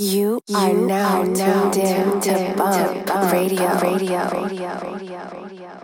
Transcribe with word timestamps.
You, 0.00 0.40
you 0.46 0.56
are 0.56 0.72
now 0.72 1.24
tuned 1.24 1.76
in 1.76 2.20
to 2.20 2.54
Bump, 2.56 3.04
bump 3.04 3.32
Radio. 3.32 3.66
Radio. 3.80 4.28
Radio. 4.30 4.78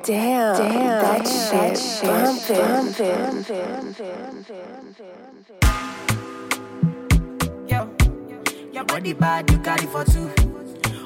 Damn, 0.04 0.56
damn, 0.56 1.02
that, 1.02 1.24
that 1.50 1.76
shit 1.76 2.08
bumpin'. 2.46 3.44
Yo, 7.66 7.90
your 8.72 8.84
body 8.84 9.14
bad, 9.14 9.50
you 9.50 9.58
carry 9.58 9.86
for 9.86 10.04
two. 10.04 10.30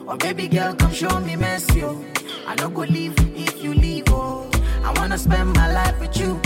Oh, 0.07 0.19
baby 0.19 0.47
girl, 0.47 0.75
come 0.75 0.93
show 0.93 1.19
me 1.21 1.37
mercy. 1.37 1.83
Oh. 1.85 2.05
I 2.47 2.57
don't 2.57 2.75
go 2.75 2.83
leave 2.83 3.15
if 3.35 3.65
you 3.65 3.73
leave. 3.73 4.05
Oh, 4.09 4.51
I 4.85 4.93
wanna 4.99 5.17
spend 5.17 5.55
my 5.57 5.73
life 5.73 5.99
with 5.99 6.15
you. 6.19 6.39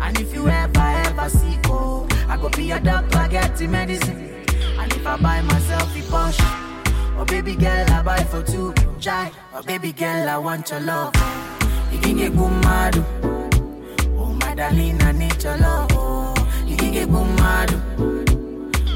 And 0.00 0.16
if 0.20 0.32
you 0.32 0.46
ever, 0.46 0.80
ever 0.80 1.28
sick, 1.28 1.66
oh, 1.66 2.06
I 2.28 2.36
go 2.36 2.48
be 2.50 2.66
your 2.66 2.78
doctor, 2.78 3.26
get 3.28 3.56
the 3.56 3.66
medicine. 3.66 4.28
If 5.00 5.06
I 5.06 5.16
buy 5.16 5.40
myself 5.40 5.96
a 5.96 6.00
Porsche, 6.12 7.16
oh 7.18 7.24
baby 7.26 7.56
girl, 7.56 7.90
I 7.90 8.02
buy 8.02 8.22
for 8.22 8.42
two. 8.42 8.74
Chai, 9.00 9.32
oh 9.54 9.62
baby 9.62 9.92
girl, 9.92 10.28
I 10.28 10.36
want 10.36 10.68
your 10.70 10.80
love. 10.80 11.14
Good 12.02 12.34
mad. 12.34 12.96
Oh 14.18 14.36
my 14.42 14.54
darling, 14.54 15.00
I 15.00 15.12
need 15.12 15.42
your 15.42 15.56
love. 15.56 15.88
Oh, 15.92 16.34
good 16.66 17.08
mad. 17.08 17.70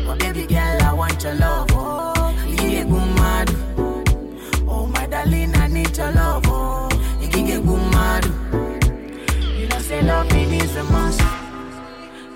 Oh 0.06 0.14
baby 0.18 0.46
girl, 0.46 0.82
I 0.82 0.92
want 0.92 1.22
your 1.22 1.36
love. 1.36 1.68
Oh, 1.72 2.36
good 2.54 2.86
mad. 2.86 3.48
Oh 4.68 4.86
my 4.86 5.06
darling, 5.06 5.56
I 5.56 5.68
need 5.68 5.96
your 5.96 6.12
love. 6.12 6.42
Oh, 6.48 6.90
good 7.18 7.64
mad. 7.64 8.26
You 9.58 9.68
know 9.68 9.78
say 9.78 10.02
loving 10.02 10.52
is 10.52 10.76
a 10.76 10.84
must, 10.84 11.20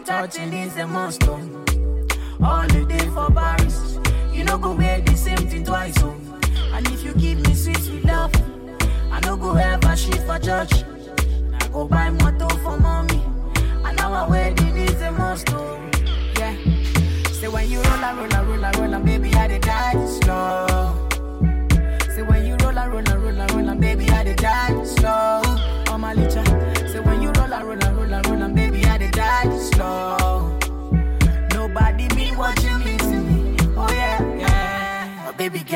touching 0.06 0.54
is 0.54 0.74
a 0.78 0.86
must. 0.86 1.22
Oh. 1.28 1.57
All 2.42 2.66
the 2.68 2.84
day 2.88 3.06
for 3.08 3.30
Paris, 3.32 3.98
you 4.32 4.44
know 4.44 4.58
go 4.58 4.72
wear 4.74 5.00
the 5.00 5.16
same 5.16 5.38
thing 5.48 5.64
twice. 5.64 5.94
Oh. 5.98 6.14
And 6.72 6.86
if 6.88 7.02
you 7.02 7.12
give 7.14 7.40
me 7.46 7.54
sweet 7.54 8.04
love, 8.04 8.32
I 9.10 9.20
no 9.24 9.36
go 9.36 9.54
ever 9.56 9.96
shit 9.96 10.22
for 10.22 10.38
church. 10.38 10.84
I 11.60 11.68
go 11.72 11.86
buy 11.88 12.10
motor 12.10 12.48
for 12.62 12.78
mommy, 12.78 13.20
and 13.84 14.00
our 14.00 14.28
wedding 14.30 14.76
is 14.76 15.00
a 15.02 15.10
must. 15.10 15.48
Oh. 15.52 15.80
Yeah. 16.38 16.54
Say 17.32 17.48
when 17.48 17.68
you 17.70 17.80
roll 17.82 18.04
and 18.04 18.18
roll 18.18 18.34
and 18.34 18.48
roll 18.48 18.64
and 18.64 18.76
roll 18.78 18.94
and 18.94 19.04
baby 19.04 19.34
I 19.34 19.48
dey 19.48 19.58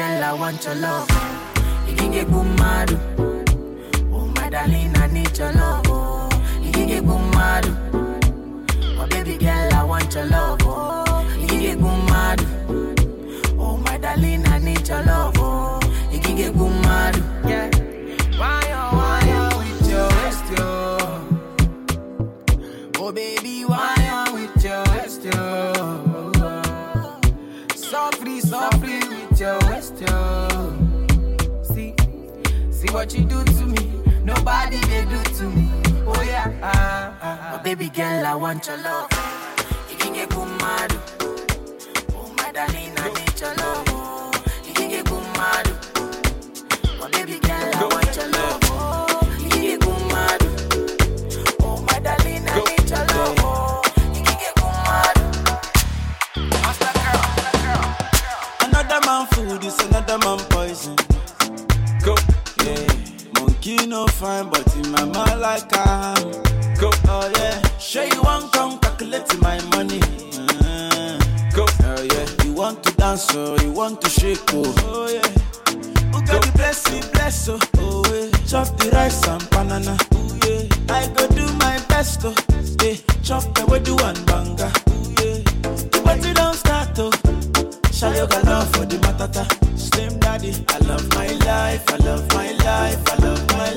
girl 0.03 0.25
I 0.25 0.33
want 0.33 0.65
your 0.65 0.75
love. 0.75 1.09
Good 1.97 2.29
mad. 2.61 2.91
Oh 4.13 4.27
my 4.37 4.49
darling 4.51 4.97
I 4.97 5.07
need 5.07 5.39
your 5.39 5.53
love. 5.53 5.87
Oh, 5.87 6.29
good 6.73 7.05
mad. 7.37 7.65
Oh 8.99 9.07
baby 9.11 9.37
girl 9.39 9.75
I 9.81 9.85
want 9.85 10.13
your 10.15 10.27
love. 10.27 10.59
Oh, 10.63 11.05
good 11.49 11.81
mad. 12.11 12.41
Oh 13.65 13.77
my 13.87 13.97
darling 13.99 14.45
I 14.47 14.59
need 14.59 14.89
your 14.89 15.03
love. 15.05 15.35
Oh, 15.39 15.81
good 16.11 16.57
mad. 16.87 17.15
Yeah. 17.51 17.69
Why 18.41 18.63
oh 18.81 18.91
why 18.99 19.23
oh 19.39 19.59
with 19.59 19.91
your 19.93 20.09
waist 20.19 20.47
yo? 20.57 20.67
Oh 22.99 23.13
baby 23.13 23.42
what 32.93 33.15
you 33.15 33.25
do 33.25 33.43
to 33.43 33.67
me. 33.67 34.03
Nobody 34.23 34.77
they 34.77 35.05
do 35.07 35.23
to 35.23 35.45
me. 35.45 35.69
Oh 36.07 36.23
yeah. 36.23 36.53
Ah, 36.63 37.19
ah, 37.23 37.59
oh 37.59 37.63
baby 37.63 37.89
girl 37.89 38.27
I 38.27 38.35
want 38.35 38.67
your 38.67 38.77
love. 38.77 39.09
You 39.91 39.97
can 39.97 40.13
get 40.13 40.31
mad. 40.31 40.93
Oh 42.15 42.33
my 42.37 42.53
darling 42.53 42.93
I 42.99 43.09
need 43.15 43.41
your 43.41 43.55
love. 43.55 43.92
Fine, 64.23 64.49
but 64.51 64.77
in 64.77 64.89
my 64.93 65.05
mind 65.05 65.41
like 65.41 65.77
I 65.77 66.15
am. 66.17 66.75
Go. 66.81 66.91
Oh 67.09 67.29
yeah. 67.39 67.61
Sure 67.79 68.05
you 68.05 68.23
want 68.23 68.53
come 68.53 68.79
calculate 68.79 69.27
my 69.41 69.61
money. 69.75 70.01
Uh, 70.39 71.19
go. 71.57 71.67
Oh 71.91 72.03
yeah. 72.13 72.27
You 72.45 72.53
want 72.53 72.85
to 72.85 72.93
dance 72.95 73.35
or 73.35 73.59
you 73.65 73.73
want 73.73 74.01
to 74.03 74.09
shake 74.09 74.39
oh. 74.53 74.63
Oh 74.87 75.09
yeah. 75.09 75.29
Who 76.13 76.19
got 76.25 76.41
the 76.45 76.53
blessing, 76.55 77.03
bless 77.13 77.49
oh. 77.49 77.59
Oh 77.79 78.05
yeah. 78.15 78.31
Chop 78.47 78.69
the 78.79 78.91
rice 78.93 79.27
and 79.27 79.43
banana. 79.51 79.97
Oh 80.15 80.39
yeah. 80.47 80.95
I 80.95 81.09
go 81.17 81.27
do 81.29 81.47
my 81.65 81.77
best 81.89 82.21
oh. 82.25 82.35
Yeah. 82.83 82.95
Chop 83.25 83.43
the 83.57 83.67
way 83.67 83.81
do 83.81 83.97
one 83.97 84.25
banga. 84.27 84.71
Oh 84.87 85.15
yeah. 85.19 85.43
The 85.91 86.01
party 86.05 86.33
don't 86.33 86.55
start 86.55 86.97
oh. 86.99 87.11
Shayo 87.91 88.31
got 88.31 88.45
love 88.45 88.71
for 88.73 88.85
the 88.87 88.97
matata. 88.99 89.45
Slim 89.77 90.19
daddy, 90.21 90.55
I 90.69 90.79
love 90.87 91.09
my 91.11 91.27
life, 91.47 91.85
I 91.91 91.97
love 92.07 92.27
my 92.35 92.51
life, 92.53 93.03
I 93.13 93.17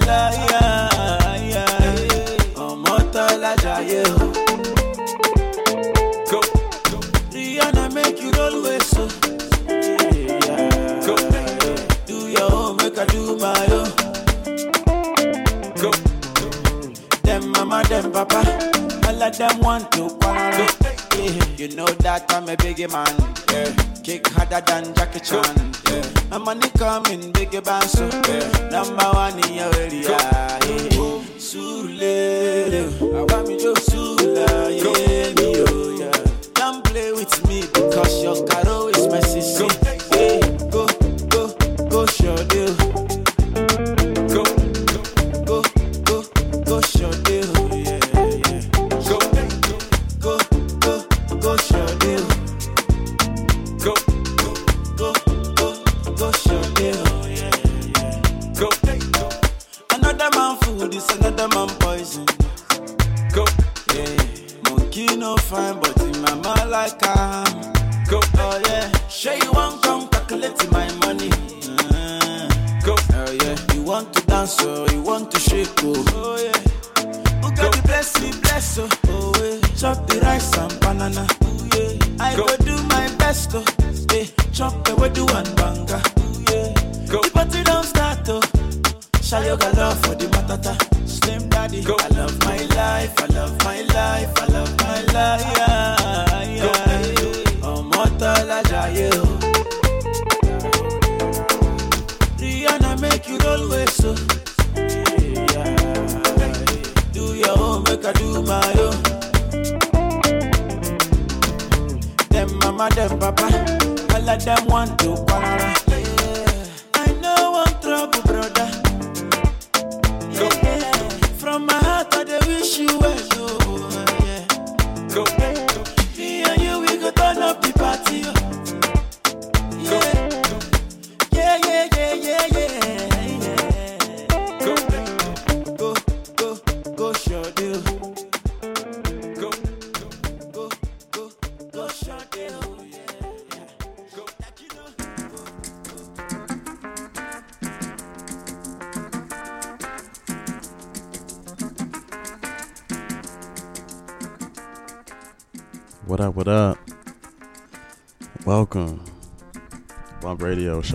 love 0.08 0.38
my 0.38 0.46
life. 0.52 1.44
Yeah, 1.54 1.70
yeah. 2.12 2.64
Ọmọ 2.66 2.96
tọ́lá 3.14 3.52
jayé 3.64 4.02
o. 4.14 4.26
Rihanna 7.34 7.84
make 7.94 8.22
you 8.24 8.32
roll 8.38 8.56
with 8.64 8.84
so. 8.94 9.04
Do 12.08 12.18
your 12.36 12.50
own, 12.54 12.78
make 12.78 12.98
I 12.98 13.06
do 13.14 13.22
my 13.44 13.68
own. 13.78 13.90
Go. 15.82 15.92
Them 17.24 17.44
mama, 17.52 17.84
them 17.90 18.12
papa, 18.12 18.42
all 19.08 19.24
of 19.24 19.38
them 19.38 19.60
want 19.60 19.92
to 19.94 20.04
quarrel. 20.22 20.68
Yeah. 21.18 21.58
You 21.60 21.68
know 21.76 21.88
that 22.06 22.32
I'm 22.34 22.48
a 22.50 22.56
biggie 22.56 22.90
man. 22.92 23.14
Yeah. 23.52 23.72
Kick 24.04 24.28
harder 24.30 24.62
than 24.68 24.94
Jackie 24.96 25.20
Chan. 25.20 25.56
Yeah. 25.90 26.04
My 26.30 26.38
money 26.38 26.70
coming, 26.78 27.34
biggie 27.34 27.64
band 27.64 27.90
so. 27.90 28.06
Yeah. 28.30 28.70
Number 28.70 29.10
one 29.24 29.38
in 29.46 29.54
your 29.60 29.72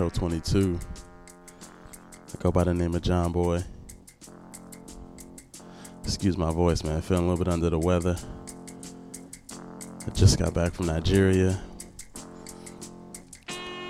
Show 0.01 0.09
22. 0.09 0.79
I 2.33 2.41
go 2.41 2.51
by 2.51 2.63
the 2.63 2.73
name 2.73 2.95
of 2.95 3.03
John 3.03 3.31
Boy. 3.31 3.63
Excuse 6.03 6.39
my 6.39 6.51
voice, 6.51 6.83
man. 6.83 7.03
Feeling 7.03 7.25
a 7.25 7.27
little 7.27 7.45
bit 7.45 7.53
under 7.53 7.69
the 7.69 7.77
weather. 7.77 8.17
I 10.07 10.09
just 10.09 10.39
got 10.39 10.55
back 10.55 10.73
from 10.73 10.87
Nigeria. 10.87 11.61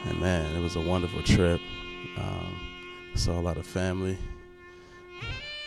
And 0.03 0.19
man, 0.19 0.53
it 0.53 0.59
was 0.61 0.75
a 0.75 0.81
wonderful 0.81 1.23
trip. 1.23 1.61
Um, 2.17 2.59
saw 3.15 3.39
a 3.39 3.43
lot 3.43 3.55
of 3.55 3.65
family. 3.65 4.17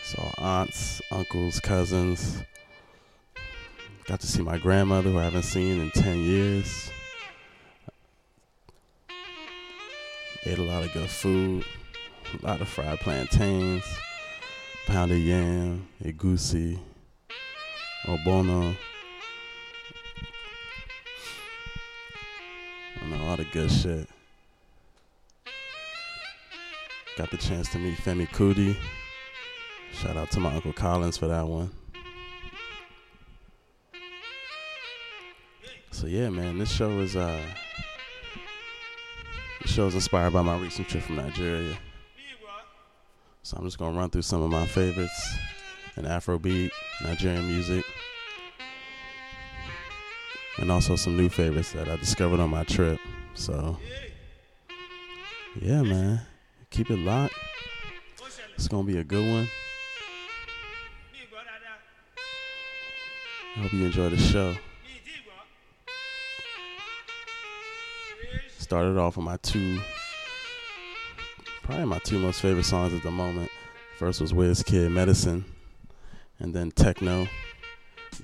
Saw 0.02 0.30
aunts, 0.36 1.00
uncles, 1.10 1.58
cousins. 1.58 2.42
Got 4.04 4.20
to 4.20 4.26
see 4.26 4.42
my 4.42 4.58
grandmother, 4.58 5.08
who 5.08 5.18
I 5.18 5.24
haven't 5.24 5.44
seen 5.44 5.80
in 5.80 5.90
10 5.92 6.18
years. 6.18 6.90
Ate 10.46 10.58
a 10.58 10.62
lot 10.62 10.82
of 10.82 10.92
good 10.92 11.08
food, 11.08 11.64
a 12.42 12.46
lot 12.46 12.60
of 12.60 12.68
fried 12.68 13.00
plantains, 13.00 13.82
pounded 14.86 15.22
yam, 15.22 15.88
egusi, 16.04 16.78
ogbono. 18.04 18.76
I 23.00 23.06
know, 23.06 23.26
all 23.26 23.36
the 23.38 23.44
good 23.46 23.70
shit. 23.70 24.06
Got 27.16 27.30
the 27.30 27.38
chance 27.38 27.70
to 27.70 27.78
meet 27.78 27.96
Femi 27.96 28.28
Kuti. 28.28 28.76
Shout 29.94 30.18
out 30.18 30.30
to 30.32 30.40
my 30.40 30.54
Uncle 30.54 30.74
Collins 30.74 31.16
for 31.16 31.28
that 31.28 31.46
one. 31.46 31.70
So 35.90 36.06
yeah, 36.06 36.28
man, 36.28 36.58
this 36.58 36.70
show 36.70 36.90
is 36.98 37.16
uh 37.16 37.40
show 39.66 39.86
is 39.86 39.94
inspired 39.94 40.32
by 40.32 40.42
my 40.42 40.56
recent 40.56 40.88
trip 40.88 41.02
from 41.02 41.16
Nigeria. 41.16 41.76
So 43.42 43.56
I'm 43.58 43.64
just 43.64 43.78
gonna 43.78 43.96
run 43.96 44.10
through 44.10 44.22
some 44.22 44.42
of 44.42 44.50
my 44.50 44.66
favorites 44.66 45.36
in 45.96 46.04
Afrobeat, 46.04 46.70
Nigerian 47.02 47.46
music, 47.46 47.84
and 50.58 50.70
also 50.70 50.96
some 50.96 51.16
new 51.16 51.28
favorites 51.28 51.72
that 51.72 51.88
I 51.88 51.96
discovered 51.96 52.40
on 52.40 52.50
my 52.50 52.64
trip. 52.64 52.98
So 53.34 53.76
yeah, 55.60 55.82
man, 55.82 56.20
keep 56.70 56.90
it 56.90 56.98
locked. 56.98 57.34
It's 58.54 58.68
gonna 58.68 58.86
be 58.86 58.98
a 58.98 59.04
good 59.04 59.28
one. 59.28 59.48
I 63.56 63.60
hope 63.60 63.72
you 63.72 63.84
enjoy 63.84 64.08
the 64.08 64.16
show. 64.16 64.56
Started 68.74 68.98
off 68.98 69.16
with 69.16 69.24
my 69.24 69.36
two, 69.36 69.78
probably 71.62 71.84
my 71.84 72.00
two 72.00 72.18
most 72.18 72.40
favorite 72.40 72.64
songs 72.64 72.92
at 72.92 73.04
the 73.04 73.10
moment. 73.12 73.48
First 74.00 74.20
was 74.20 74.64
Kid 74.64 74.90
Medicine, 74.90 75.44
and 76.40 76.52
then 76.52 76.72
Tekno, 76.72 77.28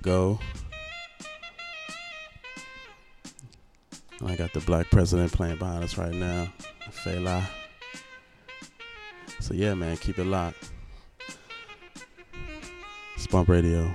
Go. 0.02 0.40
I 4.26 4.34
got 4.34 4.52
the 4.52 4.58
Black 4.66 4.90
President 4.90 5.30
playing 5.30 5.58
behind 5.58 5.84
us 5.84 5.96
right 5.96 6.12
now, 6.12 6.52
Fela. 7.04 7.44
So 9.38 9.54
yeah, 9.54 9.74
man, 9.74 9.98
keep 9.98 10.18
it 10.18 10.26
locked. 10.26 10.72
Spump 13.18 13.46
Radio. 13.46 13.88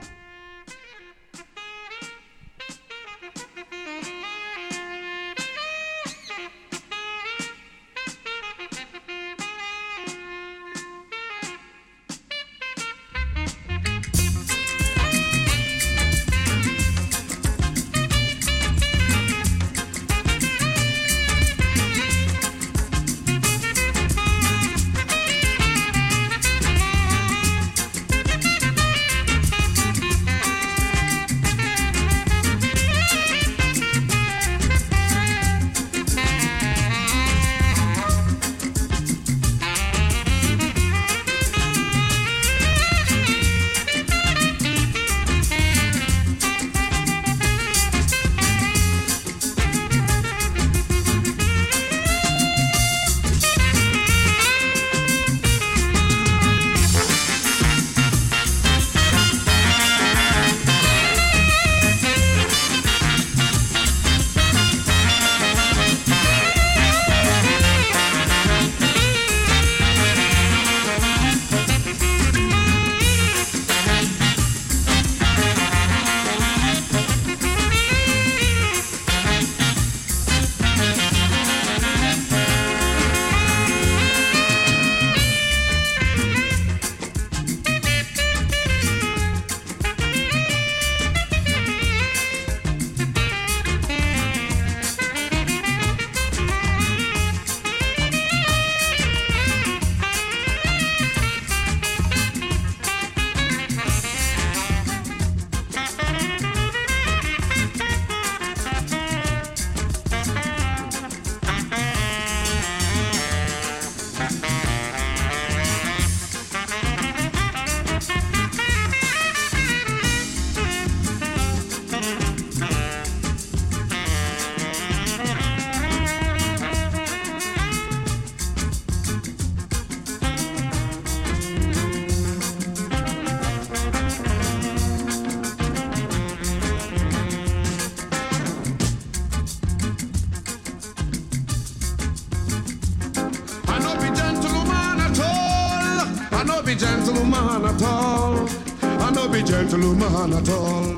Gentleman 147.32 147.66
at 147.66 147.82
all. 147.82 148.48
I 148.82 149.12
no 149.12 149.28
be 149.30 149.42
gentleman 149.44 150.34
at 150.34 150.50
all. 150.50 150.96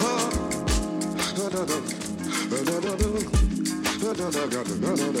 Ah. 0.00 0.30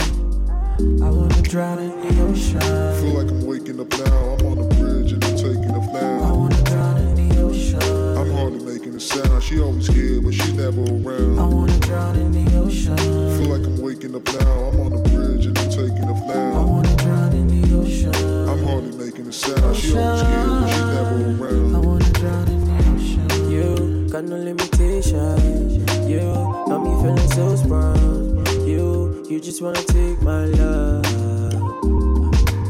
I 1.04 1.10
wanna 1.10 1.42
drown 1.42 1.78
in 1.78 1.90
the 2.00 2.22
ocean. 2.22 2.60
Feel 2.60 3.14
like 3.20 3.30
I'm 3.30 3.44
waking 3.46 3.80
up 3.80 3.90
now. 3.90 4.34
I'm 4.34 4.46
on 4.46 4.56
the 4.58 4.74
bridge 4.76 5.12
and 5.12 5.24
I'm 5.24 5.36
taking 5.36 5.72
off 5.72 5.94
I 5.94 6.32
wanna 6.32 6.62
drown 6.64 6.96
in 6.98 7.28
the 7.28 7.40
ocean. 7.40 7.82
I'm 8.16 8.30
hardly 8.32 8.64
making 8.64 8.94
a 8.94 9.00
sound. 9.00 9.42
She 9.42 9.60
always 9.60 9.86
here, 9.86 10.20
but 10.20 10.34
she 10.34 10.52
never 10.52 10.82
around. 10.82 11.38
I 11.38 11.46
wanna 11.46 11.78
drown 11.80 12.16
in 12.16 12.32
the 12.32 12.56
ocean. 12.58 12.96
Feel 12.96 13.50
like 13.54 13.66
I'm 13.66 13.80
waking 13.80 14.14
up 14.14 14.26
now. 14.26 14.52
I'm 14.68 14.80
on 14.80 14.90
the 14.96 15.08
bridge 15.10 15.46
and 15.46 15.58
I'm 15.58 15.70
taking 15.70 16.08
off 16.08 16.22
I 16.30 16.64
wanna 16.64 16.96
drown 16.96 17.32
in 17.32 17.46
the 17.48 17.62
ocean. 17.76 18.14
I'm 18.48 18.62
hardly 18.64 18.92
making 19.04 19.26
a 19.26 19.32
sound. 19.32 19.76
She 19.76 19.96
always 19.96 20.20
here, 20.20 20.46
but 20.46 20.68
she 20.70 20.80
never 20.96 21.44
around. 21.44 21.74
I 21.74 21.78
wanna 21.78 22.10
drown 22.20 22.48
in 22.48 22.60
the 22.68 22.76
ocean. 22.92 23.50
You 23.50 24.08
got 24.08 24.24
no 24.24 24.36
limitations. 24.36 25.72
You 26.08 26.20
got 26.68 26.80
me 26.82 26.92
feeling 27.02 27.30
so 27.30 27.56
sprung. 27.56 28.46
You, 28.66 28.99
you 29.30 29.38
just 29.38 29.62
wanna 29.62 29.80
take 29.84 30.20
my 30.22 30.44
love. 30.46 31.06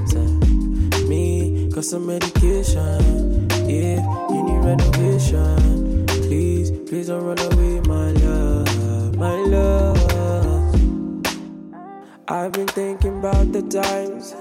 Say, 0.06 0.26
Me, 1.08 1.70
got 1.70 1.84
some 1.86 2.06
medication. 2.06 3.48
If 3.66 4.04
you 4.30 4.42
need 4.42 4.58
renovation, 4.62 6.04
please, 6.06 6.70
please 6.86 7.06
don't 7.06 7.24
run 7.24 7.38
away, 7.38 7.80
my 7.88 8.10
love, 8.12 9.16
my 9.16 9.36
love. 9.36 9.96
I've 12.28 12.52
been 12.52 12.68
thinking 12.68 13.18
about 13.20 13.52
the 13.52 13.62
times 13.62 14.34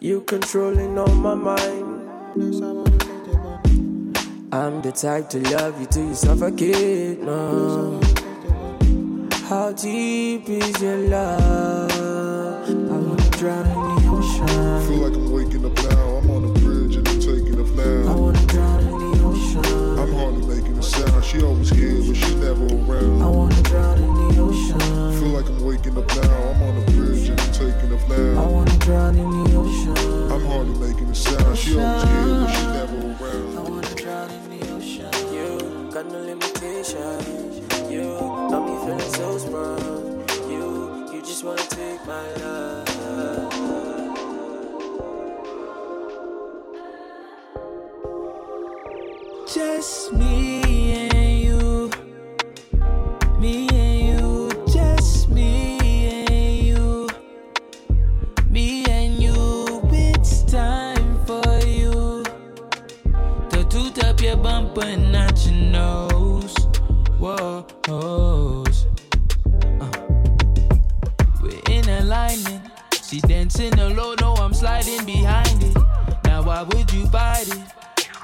you 0.00 0.20
controlling 0.20 0.96
all 0.96 1.14
my 1.16 1.34
mind. 1.34 2.08
I'm 4.52 4.80
the 4.80 4.92
type 4.92 5.28
to 5.30 5.40
love 5.50 5.80
you 5.80 5.86
till 5.86 6.06
you 6.06 6.14
suffocate. 6.14 7.20
No. 7.20 8.00
How 9.48 9.72
deep 9.72 10.46
is 10.50 10.82
your 10.82 10.98
love? 11.08 11.90
I 12.68 12.74
wanna 12.74 13.30
drown 13.30 13.64
in 13.64 14.04
the 14.04 14.10
ocean. 14.12 14.46
Feel 14.86 15.08
like 15.08 15.16
I'm 15.16 15.32
waking 15.32 15.64
up 15.64 15.74
now. 15.88 16.20
I'm 16.20 16.30
on 16.30 16.52
the 16.52 16.60
bridge 16.60 16.96
and 16.96 17.08
I'm 17.08 17.18
taking 17.18 17.58
off 17.58 17.72
I 17.80 18.14
wanna 18.14 18.44
drown 18.44 18.80
in 18.80 18.98
the 18.98 19.24
ocean. 19.24 19.64
I'm 19.98 20.12
hardly 20.12 20.44
making 20.54 20.76
a 20.76 20.82
sound. 20.82 21.24
She 21.24 21.40
always 21.40 21.70
here, 21.70 21.96
but 21.96 22.14
she 22.14 22.34
never 22.34 22.66
around. 22.66 23.22
I 23.22 23.26
wanna 23.26 23.62
drown 23.62 23.96
in 23.96 24.12
the 24.12 24.38
ocean. 24.38 24.80
Feel 25.16 25.32
like 25.32 25.48
I'm 25.48 25.64
waking 25.64 25.96
up 25.96 26.08
now. 26.14 26.50
I'm 26.52 26.62
on 26.64 26.84
the 26.84 26.92
bridge 26.92 27.30
and 27.30 27.40
I'm 27.40 27.52
taking 27.52 27.90
off 27.94 28.04
I 28.12 28.46
wanna 28.52 28.78
drown 28.84 29.16
in 29.16 29.30
the 29.30 29.56
ocean. 29.56 30.30
I'm 30.30 30.44
hardly 30.44 30.76
making 30.76 31.08
a 31.08 31.14
sound. 31.14 31.56
She 31.56 31.72
always 31.80 32.02
here, 32.04 32.36
but 32.36 32.52
she 32.52 32.66
never 32.76 33.00
around. 33.16 33.56
I 33.56 33.62
wanna 33.62 33.94
drown 33.94 34.28
in 34.28 34.60
the 34.60 34.72
ocean. 34.76 35.08
You 35.32 35.90
got 35.90 36.04
no 36.04 36.20
limitations. 36.20 37.67
You 37.90 38.02
got 38.50 38.66
me 38.66 38.76
feeling 38.84 39.12
so 39.14 39.38
sprung. 39.38 40.22
You, 40.46 41.08
you 41.10 41.22
just 41.22 41.42
wanna 41.42 41.62
take 41.62 42.04
my 42.06 42.34
love. 42.34 42.86
Just 49.54 50.12
me 50.12 51.08
and 51.08 51.40
you. 51.40 51.90
Me 53.40 53.66
and 53.70 54.00
you. 54.06 54.50
Just 54.70 55.30
me 55.30 55.78
and 56.18 56.66
you. 56.66 57.08
Me 58.50 58.84
and 58.84 59.22
you. 59.22 59.80
It's 59.90 60.42
time 60.42 61.24
for 61.24 61.58
you 61.66 62.22
to 63.48 63.64
toot 63.70 64.04
up 64.04 64.20
your 64.20 64.36
nose. 64.36 65.07
Whoa. 67.86 68.64
Uh. 69.80 69.90
We're 71.42 71.60
in 71.70 71.88
alignment. 71.88 72.70
She 73.02 73.20
dancing 73.20 73.76
low, 73.76 74.14
no, 74.20 74.34
I'm 74.34 74.52
sliding 74.52 75.04
behind 75.06 75.62
it. 75.62 75.76
Now 76.24 76.42
why 76.42 76.62
would 76.62 76.92
you 76.92 77.06
fight 77.06 77.48
it? 77.48 77.64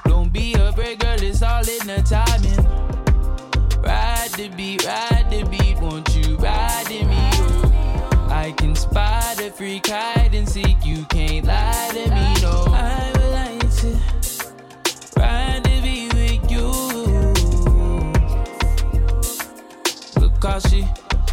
Don't 0.05 0.31
be 0.31 0.53
afraid, 0.53 0.99
girl, 0.99 1.21
it's 1.21 1.41
all 1.41 1.67
in 1.67 1.87
the 1.87 2.01
timing. 2.07 2.63
Ride 3.81 4.29
the 4.37 4.49
beat, 4.49 4.85
ride 4.85 5.27
the 5.31 5.43
beat, 5.49 5.79
won't 5.79 6.15
you 6.15 6.35
ride 6.37 6.89
me? 6.89 7.05
oh? 7.09 8.27
I 8.29 8.51
can 8.51 8.75
spot 8.75 9.41
a 9.41 9.49
freak, 9.51 9.87
hide 9.87 10.14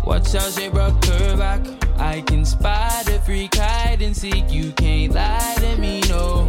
watch 0.04 0.32
how 0.32 0.50
she 0.50 0.68
broke 0.68 1.04
her 1.04 1.36
back. 1.36 1.60
I 1.98 2.20
can 2.22 2.44
spot 2.44 3.08
a 3.08 3.18
freak, 3.20 3.54
hide 3.54 4.02
and 4.02 4.16
seek, 4.16 4.50
you 4.50 4.72
can't 4.72 5.12
lie 5.14 5.56
to 5.58 5.76
me, 5.76 6.00
no. 6.08 6.48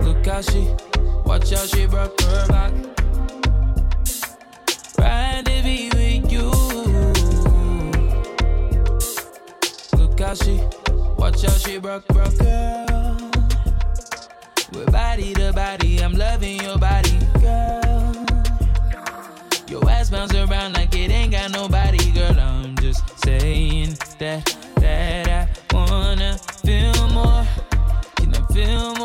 Look 0.00 0.26
how 0.26 0.40
she, 0.40 0.68
watch 1.24 1.50
how 1.50 1.66
she 1.66 1.86
broke 1.86 2.20
her 2.20 2.46
back. 2.48 2.72
Ride 4.98 5.46
to 5.46 5.62
be 5.62 5.90
with 5.94 6.32
you. 6.32 6.50
Look 9.98 10.20
how 10.20 10.34
she, 10.34 10.60
watch 11.16 11.42
how 11.42 11.52
she 11.52 11.78
broke, 11.78 12.06
broke 12.08 12.38
girl. 12.38 13.30
We're 14.72 14.86
body 14.86 15.34
to 15.34 15.52
body, 15.52 15.98
I'm 15.98 16.14
loving 16.14 16.60
your 16.60 16.78
body, 16.78 17.18
girl. 17.40 17.87
Ass 19.98 20.10
bounce 20.10 20.32
around 20.32 20.74
like 20.74 20.94
it 20.94 21.10
ain't 21.10 21.32
got 21.32 21.50
nobody, 21.50 22.12
girl. 22.12 22.38
I'm 22.38 22.76
just 22.76 23.02
saying 23.24 23.96
that, 24.20 24.56
that 24.76 25.28
I 25.28 25.48
wanna 25.74 26.38
feel 26.38 27.08
more. 27.08 27.44
Can 28.14 28.32
I 28.32 28.54
feel 28.54 28.94
more? 28.94 28.97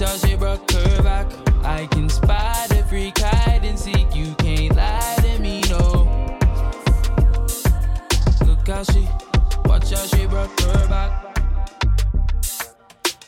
how 0.00 0.16
she 0.16 0.34
broke 0.34 0.70
her 0.70 1.02
back. 1.02 1.26
I 1.62 1.86
can 1.86 2.08
spy 2.08 2.66
the 2.68 2.84
freak 2.88 3.18
hide 3.18 3.64
and 3.64 3.78
seek. 3.78 4.14
You 4.14 4.34
can't 4.36 4.74
lie 4.74 5.16
to 5.22 5.38
me, 5.38 5.62
no. 5.68 6.06
Look 8.46 8.66
how 8.66 8.82
she, 8.84 9.06
watch 9.66 9.90
how 9.90 10.06
she 10.06 10.26
broke 10.26 10.58
her 10.60 10.88
back. 10.88 11.12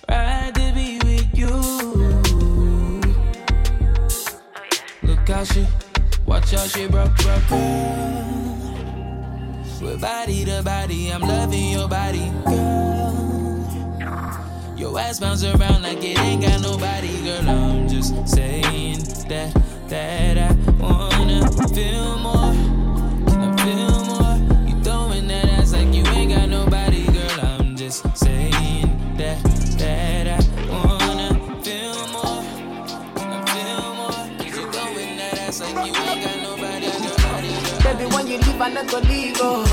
Right 0.08 0.52
to 0.54 0.72
be 0.74 0.98
with 1.04 1.36
you. 1.36 1.56
Look 5.02 5.28
how 5.28 5.44
she, 5.44 5.66
watch 6.26 6.50
how 6.52 6.66
she 6.66 6.86
broke, 6.86 7.14
broke 7.16 7.42
her. 7.42 8.32
With 9.82 10.00
body 10.00 10.44
to 10.44 10.62
body, 10.62 11.12
I'm 11.12 11.20
loving 11.20 11.72
your 11.72 11.88
body. 11.88 12.32
Girl. 12.46 12.61
Ass 14.98 15.20
bounce 15.20 15.42
around 15.44 15.82
like 15.82 16.02
it 16.04 16.18
ain't 16.18 16.42
got 16.42 16.60
nobody, 16.62 17.22
girl. 17.22 17.48
I'm 17.48 17.88
just 17.88 18.14
saying 18.28 18.98
that 19.28 19.52
that 19.88 20.38
I 20.38 20.54
wanna 20.80 21.50
feel 21.74 22.18
more. 22.18 22.52
Can 23.26 23.40
I 23.42 23.64
feel 23.64 24.04
more? 24.04 24.68
You 24.68 24.82
throwing 24.82 25.26
that 25.28 25.46
ass 25.58 25.72
like 25.72 25.92
you 25.94 26.04
ain't 26.06 26.32
got 26.32 26.48
nobody, 26.48 27.04
girl. 27.06 27.40
I'm 27.42 27.76
just 27.76 28.04
saying 28.16 29.16
that 29.16 29.42
that 29.78 30.26
I 30.28 30.40
wanna 30.70 31.62
feel 31.62 32.06
more. 32.08 32.42
Can 33.16 33.32
I 33.32 33.40
feel 33.52 33.94
more? 33.94 34.24
'Cause 34.38 34.56
you 34.56 34.72
throwing 34.72 35.16
that 35.18 35.38
ass 35.40 35.60
like 35.60 35.86
you 35.86 35.92
ain't 35.92 36.24
got 36.24 36.36
nobody, 36.42 36.86
nobody, 37.06 37.48
girl. 37.48 37.94
Baby, 37.96 38.14
when 38.14 38.26
you 38.28 38.38
leave, 38.38 38.60
I 38.60 38.84
gonna 38.86 39.08
leave, 39.08 39.38
oh. 39.40 39.64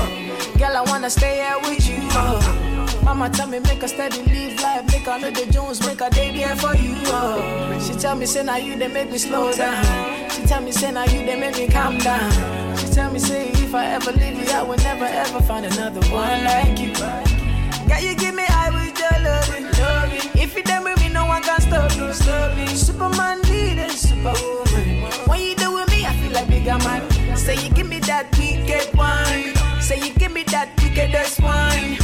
Girl, 0.58 0.76
I 0.76 0.82
wanna 0.90 1.10
stay 1.10 1.36
here 1.36 1.58
with 1.62 1.88
you, 1.88 1.98
oh. 2.12 2.69
Mama 3.04 3.28
tell 3.30 3.46
me 3.48 3.58
make 3.60 3.82
a 3.82 3.88
steady 3.88 4.22
live 4.22 4.60
life, 4.62 4.86
make 4.92 5.06
a 5.06 5.18
know 5.18 5.30
the 5.30 5.46
Jones, 5.52 5.84
make 5.86 6.00
a 6.00 6.10
day 6.10 6.32
there 6.36 6.54
for 6.56 6.74
you, 6.76 6.94
oh. 7.06 7.78
She 7.84 7.94
tell 7.94 8.16
me 8.16 8.26
say 8.26 8.42
now 8.44 8.56
you 8.56 8.76
they 8.76 8.88
make 8.88 9.10
me 9.10 9.18
slow 9.18 9.52
down. 9.52 10.30
She 10.30 10.42
tell 10.42 10.60
me 10.60 10.70
say 10.72 10.90
now 10.92 11.04
you 11.04 11.24
they 11.26 11.38
make 11.38 11.56
me 11.56 11.66
calm 11.68 11.98
down. 11.98 12.30
She 12.76 12.86
tell 12.88 13.10
me 13.12 13.18
say 13.18 13.48
if 13.50 13.74
I 13.74 13.86
ever 13.86 14.12
leave 14.12 14.38
you, 14.38 14.50
I 14.52 14.62
will 14.62 14.76
never 14.78 15.04
ever 15.06 15.40
find 15.42 15.66
another 15.66 16.00
one 16.12 16.44
like 16.44 16.78
you. 16.78 16.92
Girl, 16.94 18.00
you 18.00 18.14
give 18.14 18.34
me 18.34 18.44
high 18.46 18.70
with 18.70 18.98
your 18.98 19.18
loving. 19.24 20.40
If 20.40 20.54
you 20.56 20.62
done 20.62 20.84
with 20.84 21.00
me, 21.00 21.08
no 21.08 21.26
one 21.26 21.42
can 21.42 21.60
stop 21.60 21.94
you, 21.96 22.12
stop 22.12 22.56
me. 22.56 22.66
Superman 22.68 23.42
leader, 23.42 23.88
superwoman. 23.88 25.02
When 25.26 25.40
you 25.40 25.56
do 25.56 25.74
with 25.74 25.88
me, 25.90 26.06
I 26.06 26.14
feel 26.16 26.32
like 26.32 26.48
bigger 26.48 26.78
man. 26.78 27.36
Say 27.36 27.56
you 27.56 27.70
give 27.70 27.88
me 27.88 27.98
that 28.00 28.30
wicked 28.38 28.94
wine. 28.96 29.54
Say 29.82 29.98
you 30.06 30.14
give 30.14 30.32
me 30.32 30.44
that 30.44 30.68
wickedest 30.80 31.40
wine. 31.40 31.96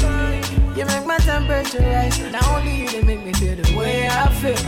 You 0.77 0.85
make 0.85 1.07
my 1.07 1.17
temperature 1.19 1.81
rise. 1.81 2.19
Not 2.33 2.47
only 2.49 2.83
you, 2.83 2.91
they 2.91 3.03
make 3.03 3.25
me 3.25 3.33
feel 3.33 3.57
the 3.57 3.77
way 3.77 4.07
I 4.09 4.29
feel. 4.35 4.59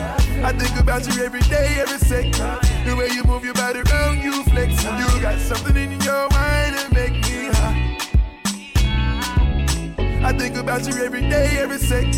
I 0.45 0.53
think 0.53 0.79
about 0.81 1.07
you 1.07 1.23
every 1.23 1.41
day, 1.41 1.77
every 1.81 1.99
second. 1.99 2.33
The 2.87 2.97
way 2.97 3.09
you 3.13 3.23
move 3.25 3.45
your 3.45 3.53
body 3.55 3.81
around, 3.81 4.23
you 4.23 4.43
flex. 4.45 4.73
You 4.85 5.21
got 5.21 5.39
something 5.39 5.77
in 5.77 5.91
your 6.01 6.29
mind 6.31 6.77
that 6.77 6.89
make 6.95 7.13
me 7.13 7.51
high. 7.53 7.99
I 10.27 10.33
think 10.33 10.57
about 10.57 10.87
you 10.87 10.95
every 11.05 11.21
day, 11.29 11.59
every 11.59 11.79
second. 11.79 12.13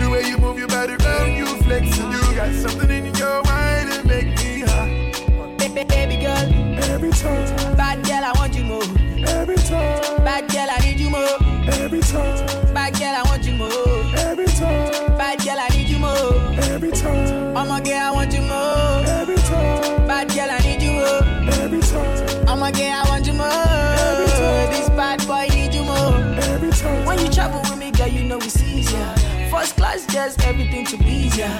The 0.00 0.08
way 0.10 0.22
you 0.28 0.38
move 0.38 0.58
your 0.58 0.68
body 0.68 0.94
around, 0.94 1.32
you 1.36 1.46
flex. 1.64 1.96
You 1.98 2.34
got 2.36 2.54
something 2.54 2.90
in 2.90 3.12
your 3.14 3.42
mind 3.44 3.90
that 3.90 4.04
make 4.06 4.26
me 4.38 4.60
high. 4.60 5.12
Baby, 5.58 5.84
baby 5.84 6.16
girl, 6.22 6.48
Every 6.94 7.10
time, 7.10 7.76
bad 7.76 8.04
girl, 8.04 8.22
I 8.24 8.32
want 8.36 8.54
you 8.54 8.64
more. 8.64 8.82
every 9.26 9.56
time, 9.56 10.22
Bad 10.24 10.48
girl, 10.52 10.68
I 10.70 10.78
need 10.84 11.00
you 11.00 11.10
more. 11.10 11.38
every 11.82 12.00
time, 12.00 12.71
Bad 12.82 12.98
girl, 12.98 13.14
I 13.14 13.22
want 13.28 13.44
you 13.44 13.52
more. 13.52 13.70
every 14.18 14.44
time, 14.46 15.16
Bad 15.16 15.38
girl, 15.44 15.54
I 15.56 15.68
need 15.68 15.88
you 15.88 16.00
more. 16.00 16.34
every 16.74 16.90
time, 16.90 17.56
I'm 17.56 17.70
a 17.70 17.80
girl, 17.80 17.94
I 17.94 18.10
want 18.10 18.32
you 18.34 18.42
more. 18.42 19.04
every 19.06 19.36
time, 19.36 20.06
Bad 20.08 20.28
girl, 20.34 20.50
I 20.50 20.58
need 20.66 20.82
you 20.82 20.90
more. 20.90 21.52
every 21.62 21.80
time, 21.80 22.48
I'm 22.48 22.60
a 22.60 22.72
girl, 22.72 22.90
I 22.90 23.04
want 23.08 23.24
you 23.24 23.34
more. 23.34 23.46
Every 23.46 24.26
time. 24.26 24.70
This 24.72 24.88
bad 24.90 25.24
boy 25.28 25.46
need 25.54 25.72
you 25.72 25.84
more. 25.84 26.16
every 26.50 26.72
time. 26.72 27.06
When 27.06 27.20
you 27.20 27.28
travel 27.30 27.60
with 27.60 27.78
me, 27.78 27.92
girl, 27.92 28.08
you 28.08 28.24
know 28.24 28.38
it's 28.38 28.60
easier. 28.60 29.14
First 29.48 29.76
class, 29.76 30.04
just 30.06 30.42
everything 30.44 30.84
to 30.86 30.96
be 30.96 31.28
easier. 31.30 31.56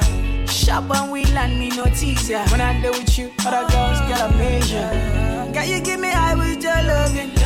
Shop 0.49 0.91
and 0.91 1.13
we 1.13 1.25
land 1.27 1.57
me 1.57 1.69
no 1.69 1.85
teaser. 1.85 2.43
When 2.51 2.61
I 2.61 2.83
deal 2.83 2.91
with 2.91 3.17
you, 3.17 3.31
other 3.47 3.71
girls 3.71 4.01
get 4.09 4.21
a 4.21 4.37
measure. 4.37 5.53
Girl, 5.55 5.65
you 5.65 5.81
give 5.83 6.01
me 6.01 6.09
high 6.11 6.35
with 6.35 6.61
your 6.65 6.83
loving. 6.83 7.42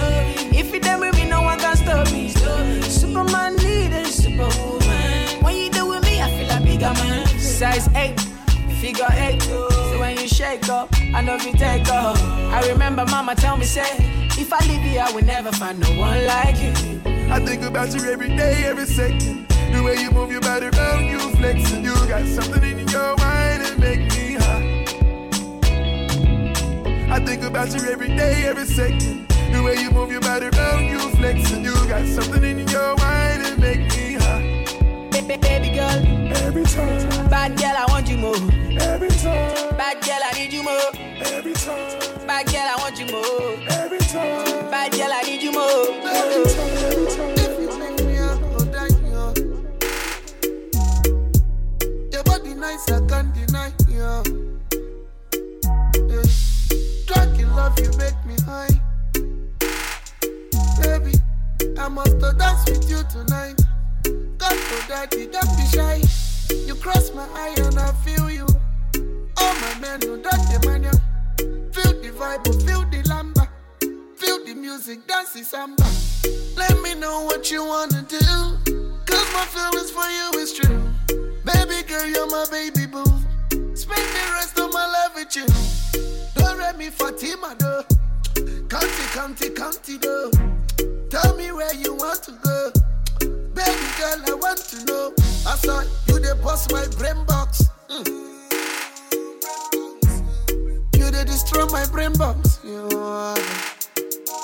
Eight. 9.18 9.42
So 9.42 9.98
when 10.00 10.16
you 10.16 10.28
shake 10.28 10.68
up, 10.68 10.88
I 11.14 11.20
know 11.20 11.37
you 11.37 11.52
take 11.52 11.88
off. 11.88 12.20
I 12.52 12.66
remember 12.68 13.04
mama 13.06 13.35
tell 13.35 13.56
me 13.56 13.64
say, 13.64 13.96
if 14.38 14.52
I 14.52 14.59
leave 14.66 14.85
you, 14.85 14.98
I 14.98 15.12
will 15.12 15.24
never 15.24 15.52
find 15.52 15.78
no 15.80 15.88
one 15.98 16.24
like 16.26 16.61
you. 16.61 16.72
I 17.30 17.40
think 17.40 17.62
about 17.62 17.94
you 17.94 18.04
every 18.11 18.28
day, 18.28 18.64
every 18.64 18.87
second. 18.87 19.48
The 19.72 19.82
way 19.82 19.96
you 20.00 20.11
move 20.11 20.30
your 20.30 20.40
body 20.40 20.66
around, 20.66 21.06
you 21.06 21.18
flex, 21.37 21.72
and 21.72 21.85
you 21.85 21.94
got 22.09 22.24
something 22.26 22.78
in 22.78 22.88
your 22.88 23.16
mind 23.16 23.62
that 23.64 23.78
make 23.78 24.00
me 24.14 24.35
high. 24.35 24.85
I 27.14 27.20
think 27.20 27.42
about 27.42 27.74
you 27.74 27.88
every 27.90 28.09
day, 28.09 28.44
every 28.46 28.66
second. 28.66 29.28
The 29.52 29.62
way 29.62 29.76
you 29.80 29.90
move 29.90 30.11
your 30.11 30.20
body 30.20 30.46
around, 30.46 30.85
you 30.87 30.98
flex, 31.16 31.52
and 31.52 31.64
you 31.64 31.74
got 31.88 32.06
something 32.06 32.42
in 32.42 32.68
your 32.68 32.96
mind 32.96 33.44
that 33.44 33.59
make 33.59 33.80
me. 33.96 34.05
Baby, 35.40 35.68
baby 35.68 35.77
girl, 35.77 36.37
Every 36.46 36.64
time, 36.64 37.29
bad 37.29 37.57
girl, 37.59 37.75
I 37.77 37.85
want 37.88 38.09
you 38.09 38.16
more. 38.16 38.35
every 38.37 39.09
time, 39.09 39.77
Bad 39.77 40.03
girl, 40.05 40.18
I 40.25 40.33
need 40.38 40.53
you 40.53 40.62
more. 40.62 40.90
every 41.27 41.53
time, 41.53 42.27
Bad 42.27 42.46
girl, 42.46 42.66
I 42.68 42.77
want 42.81 42.99
you 42.99 43.07
more. 43.07 43.70
every 43.70 43.99
time, 43.99 44.70
Bad 44.70 44.92
girl, 44.92 45.11
I 45.12 45.22
need 45.22 45.42
you 45.42 45.53
more. 45.53 45.88
every 46.07 46.44
time, 46.55 46.77
every 46.88 47.07
time. 47.16 47.35
If 47.37 47.61
you 47.61 47.79
make 47.79 48.05
me 48.05 48.16
a 48.16 48.37
go 48.37 48.64
die, 48.72 48.88
yo. 49.11 49.35
Your 52.12 52.22
body 52.25 52.55
nice, 52.55 52.90
I 52.90 53.07
can't 53.07 53.35
deny, 53.35 53.72
yo. 53.88 54.22
Yeah. 56.09 56.22
Drunk 57.07 57.38
in 57.40 57.55
love, 57.55 57.79
you 57.79 57.90
make 57.99 58.25
me 58.25 58.37
high. 58.46 58.81
Baby, 60.81 61.12
I 61.79 61.88
must 61.88 62.18
to 62.20 62.33
dance 62.38 62.64
with 62.70 62.88
you 62.90 63.03
tonight. 63.11 63.61
God 64.38 64.55
for 64.55 64.88
daddy, 64.88 65.27
don't 65.27 65.57
be 65.57 65.66
shy. 65.66 66.03
You 66.66 66.75
cross 66.75 67.12
my 67.14 67.27
eye 67.35 67.55
and 67.59 67.79
I 67.79 67.92
feel 68.05 68.31
you. 68.31 68.46
All 69.38 69.55
my 69.55 69.79
men 69.81 70.01
know 70.01 70.16
that 70.16 70.40
the 70.51 70.66
man. 70.66 70.83
Feel 71.72 71.92
the 72.01 72.11
vibe, 72.11 72.46
oh, 72.46 72.53
feel 72.66 72.83
the 72.90 73.03
lamba. 73.09 73.49
Feel 74.16 74.44
the 74.44 74.55
music, 74.55 75.07
dance 75.07 75.33
the 75.33 75.44
samba. 75.44 75.85
Let 76.57 76.81
me 76.83 76.94
know 76.94 77.22
what 77.25 77.51
you 77.51 77.64
wanna 77.64 78.03
do. 78.09 78.18
Cause 79.07 79.33
my 79.33 79.46
feelings 79.55 79.90
for 79.90 80.09
you 80.09 80.40
is 80.40 80.53
true. 80.53 80.83
Baby 81.44 81.87
girl, 81.88 82.07
you're 82.07 82.31
my 82.31 82.46
baby 82.51 82.87
boo. 82.87 83.05
Spend 83.75 84.09
the 84.16 84.31
rest 84.35 84.59
of 84.59 84.72
my 84.72 84.87
life 84.87 85.14
with 85.14 85.37
you. 85.37 85.46
Don't 86.35 86.59
let 86.59 86.79
me 86.79 86.90
Fatima 86.90 87.55
though. 87.59 87.85
County, 88.68 89.07
county, 89.12 89.51
county 89.51 89.96
though. 89.99 90.31
Tell 91.11 91.37
me 91.37 91.53
where 91.53 91.75
you 91.75 91.94
want 91.94 92.22
to 92.25 92.33
go. 92.42 92.86
Baby 93.56 93.88
girl, 93.98 94.20
I 94.28 94.34
want 94.34 94.58
to 94.68 94.84
know. 94.84 95.14
I 95.46 95.56
saw 95.56 95.80
you 96.08 96.18
the 96.20 96.34
boss 96.42 96.70
my 96.70 96.86
brain 96.98 97.24
box. 97.24 97.64
Mm. 97.88 98.06
You 100.98 101.10
they 101.10 101.24
destroy 101.24 101.64
my 101.66 101.86
brain 101.86 102.12
box. 102.12 102.60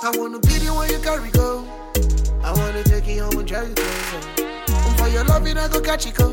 I 0.05 0.11
wanna 0.17 0.39
be 0.41 0.59
the 0.65 0.73
one 0.75 0.89
you 0.91 0.99
carry 1.01 1.31
go. 1.31 1.65
I 2.43 2.53
wanna 2.57 2.83
take 2.85 3.07
you 3.07 3.23
home 3.25 3.39
and 3.39 3.47
drive 3.47 3.69
you 3.69 3.75
closer. 3.75 4.23
For 4.97 5.09
your 5.09 5.25
loving, 5.25 5.59
I 5.59 5.69
go 5.69 5.81
catch 5.81 6.07
you 6.07 6.13
go. 6.13 6.29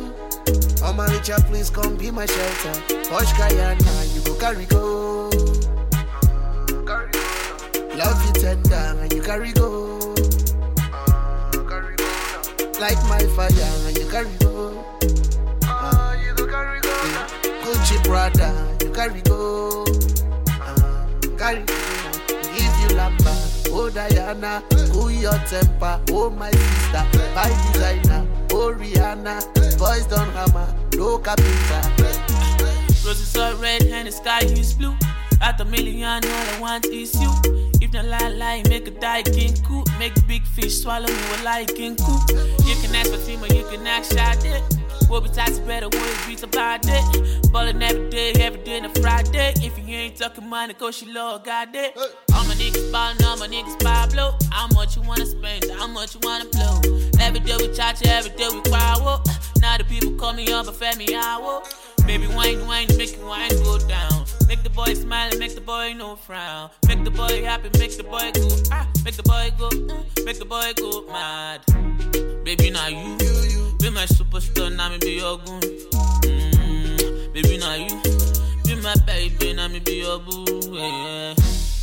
Oh 0.82 0.94
my 0.94 1.06
Richard, 1.14 1.44
please 1.48 1.70
come 1.70 1.98
be 1.98 2.12
my 2.12 2.26
shelter. 2.26 2.82
Posh 3.10 3.34
Guyana, 3.34 4.06
you 4.14 4.22
go 4.22 4.34
carry 4.40 4.66
go. 4.66 5.30
Love 8.00 8.26
you 8.26 8.34
tender 8.42 8.98
and 9.02 9.12
you 9.14 9.22
carry 9.22 9.52
go. 9.52 9.69
Like 12.80 12.98
my 13.10 13.20
fire 13.36 13.50
and 13.88 13.98
you 13.98 14.06
carry 14.10 14.30
go. 14.40 14.72
Yeah. 15.64 17.28
Gucci 17.64 17.98
Prada, 18.06 18.50
you 18.82 18.92
carry 18.92 19.22
go. 19.22 19.86
Ah, 20.50 21.06
carry 21.38 21.64
go. 21.64 21.76
Give 22.54 22.76
you 22.82 22.90
lamba, 22.96 23.36
oh 23.72 23.90
Diana, 23.90 24.64
cool 24.92 25.12
your 25.12 25.38
temper, 25.50 26.00
oh 26.12 26.30
my 26.30 26.52
sister, 26.52 27.06
my 27.36 27.50
designer, 27.74 28.26
oh 28.52 28.74
Rihanna, 28.74 29.78
boys 29.78 30.06
don't 30.06 30.32
hammer, 30.32 30.74
no 30.96 31.18
carpenter. 31.20 31.82
Roses 33.06 33.36
are 33.38 33.56
red 33.56 33.84
and 33.84 34.08
the 34.08 34.12
sky 34.12 34.40
is 34.42 34.74
blue. 34.74 34.96
At 35.42 35.60
a 35.62 35.66
million, 35.66 36.06
all 36.06 36.22
I 36.24 36.60
want 36.60 36.86
is 36.86 37.14
you. 37.20 37.32
If 37.90 37.96
not 37.96 38.06
lie, 38.06 38.30
lie, 38.30 38.64
make 38.70 38.88
a 38.88 38.92
die 38.92 39.24
king 39.24 39.56
cool. 39.66 39.84
Make 39.98 40.14
big 40.28 40.44
fish 40.44 40.78
swallow 40.78 41.08
with 41.08 41.44
like 41.44 41.74
king 41.74 41.96
cool. 41.96 42.22
You 42.68 42.76
can 42.84 42.94
ask 42.94 43.10
team 43.26 43.42
you 43.46 43.66
can 43.66 43.88
ask 43.88 44.16
shot. 44.16 44.46
We'll 45.10 45.22
be 45.22 45.30
tight 45.30 45.60
better 45.66 45.90
when 45.90 46.04
it 46.04 46.28
beats 46.28 46.44
about 46.44 46.82
it. 46.84 47.52
Ballin' 47.52 47.82
every 47.82 48.08
day, 48.12 48.34
every 48.34 48.62
day, 48.62 48.78
a 48.78 48.90
Friday. 49.02 49.54
If 49.64 49.80
you 49.80 49.96
ain't 49.96 50.18
talking 50.18 50.48
money, 50.48 50.76
cause 50.76 50.98
she 50.98 51.12
love 51.12 51.44
God 51.44 51.70
it. 51.74 51.98
All 51.98 52.46
my 52.46 52.54
niggas 52.54 52.92
ballin', 52.92 53.24
all 53.24 53.38
my 53.38 53.48
niggas 53.48 53.84
Pablo. 53.84 54.38
How 54.52 54.68
much 54.76 54.96
you 54.96 55.02
wanna 55.02 55.26
spend, 55.26 55.72
how 55.72 55.88
much 55.88 56.14
you 56.14 56.20
wanna 56.22 56.46
blow. 56.46 56.82
Every 57.20 57.40
day 57.40 57.56
we 57.58 57.74
charge, 57.74 58.06
every 58.06 58.30
day 58.38 58.50
we 58.54 58.62
quarrel. 58.70 59.24
Now 59.62 59.80
the 59.80 59.84
people 59.86 60.12
call 60.12 60.34
me 60.34 60.52
up, 60.54 60.68
but 60.68 60.76
fed 60.76 60.98
me 61.00 61.16
hour. 61.16 61.64
Baby, 62.06 62.28
wine, 62.28 62.68
wine, 62.68 62.86
make 62.98 63.14
it 63.14 63.24
wine 63.24 63.50
go 63.64 63.80
down. 63.80 64.29
Make 64.50 64.64
the 64.64 64.72
boy 64.72 64.96
smile 64.96 65.30
and 65.30 65.40
make 65.40 65.54
the 65.54 65.62
boy 65.62 65.94
no 65.96 66.16
frown. 66.16 66.72
Make 66.88 67.04
the 67.04 67.12
boy 67.12 67.44
happy, 67.44 67.70
make 67.78 67.96
the 67.96 68.04
boy 68.04 68.32
go 68.34 68.50
ah, 68.72 68.88
make 69.06 69.16
the 69.16 69.22
boy 69.22 69.54
go, 69.60 69.70
mm, 69.70 70.26
make 70.26 70.40
the 70.40 70.46
boy 70.46 70.74
go 70.76 71.06
mad. 71.06 71.62
Baby, 72.44 72.72
now 72.72 72.88
you, 72.88 73.16
be 73.78 73.92
my 73.92 74.06
superstar, 74.06 74.76
now 74.76 74.90
me 74.90 74.98
be 74.98 75.12
your 75.22 75.38
goon. 75.38 75.62
Mm, 75.62 77.32
baby, 77.32 77.60
now 77.60 77.76
you, 77.76 78.02
be 78.66 78.74
my 78.82 78.96
baby, 79.06 79.54
now 79.54 79.68
me 79.68 79.78
be 79.82 79.98
your 80.02 80.18
boo. 80.18 80.44
Yeah, 80.74 80.82
yeah. 80.82 81.34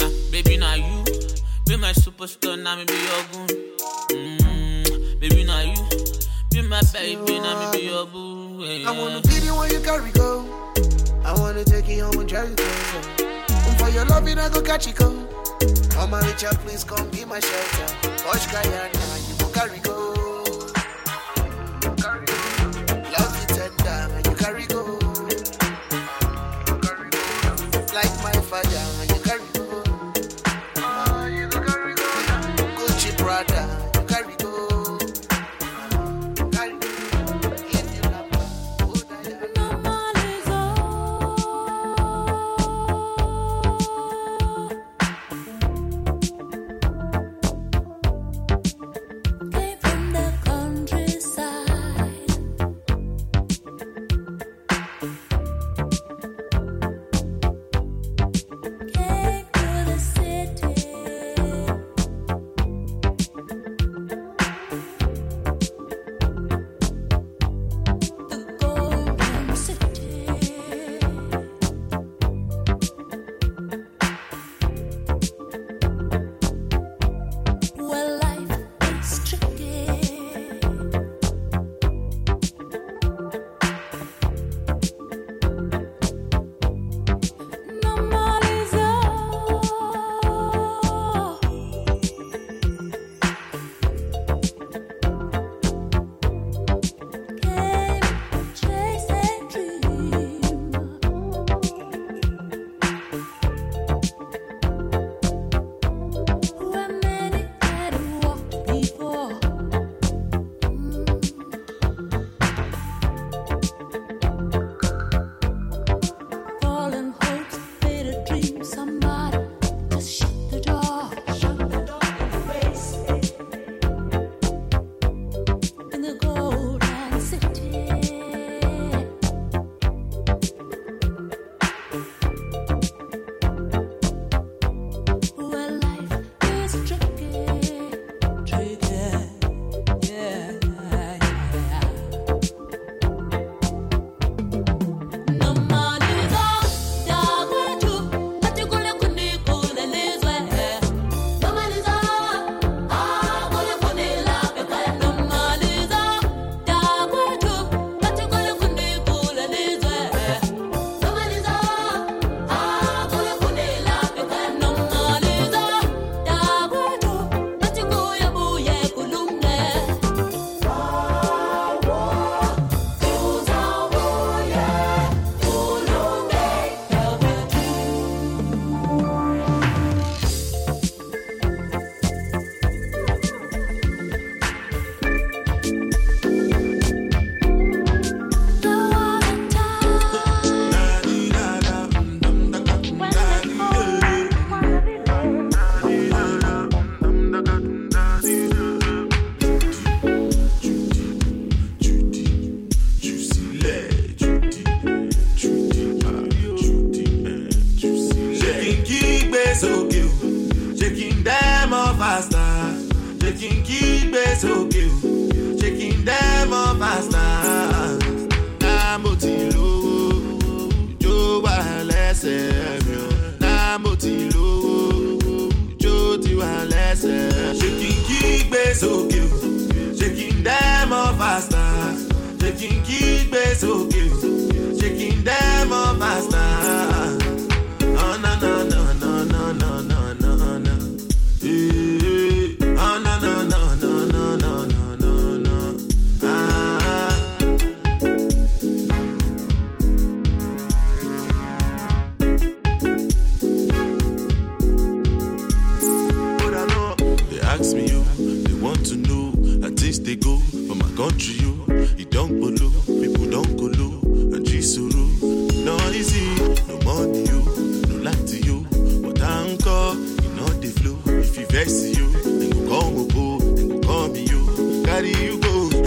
Ah, 0.03 0.11
baby, 0.33 0.57
now 0.57 0.75
you, 0.75 1.05
be 1.67 1.77
my 1.77 1.93
superstar, 1.93 2.61
now 2.61 2.75
me 2.75 2.85
be 2.85 2.95
your 2.95 3.23
goon. 3.31 3.47
Mm, 4.11 5.21
baby, 5.21 5.45
now 5.45 5.61
you, 5.61 5.87
be 6.51 6.63
my 6.63 6.83
baby, 6.93 7.39
now 7.39 7.71
me 7.71 7.79
be 7.79 7.85
your 7.87 8.07
boo. 8.07 8.65
Yeah, 8.65 8.73
yeah. 8.73 8.91
I 8.91 8.99
wanna 8.99 9.21
be 9.21 9.39
the 9.39 9.55
one 9.55 9.71
you 9.71 9.79
carry 9.79 10.11
go. 10.11 10.96
I 11.27 11.33
wanna 11.41 11.65
take 11.65 11.89
you 11.89 12.05
home 12.05 12.21
and 12.21 12.29
drive 12.29 12.51
you 12.51 12.55
crazy. 12.55 13.25
And 13.51 13.79
for 13.81 13.89
your 13.89 14.05
loving, 14.05 14.39
I 14.39 14.49
go 14.49 14.63
catch 14.63 14.87
you 14.87 14.93
come. 14.93 15.29
Oh, 15.99 16.07
my 16.09 16.21
Richard, 16.21 16.55
please 16.61 16.85
come 16.85 17.11
be 17.11 17.25
my 17.25 17.41
shelter. 17.41 17.93
Oshkayana, 18.31 19.29
you 19.29 19.37
go 19.37 19.51
carry 19.51 19.81
go. 19.81 20.16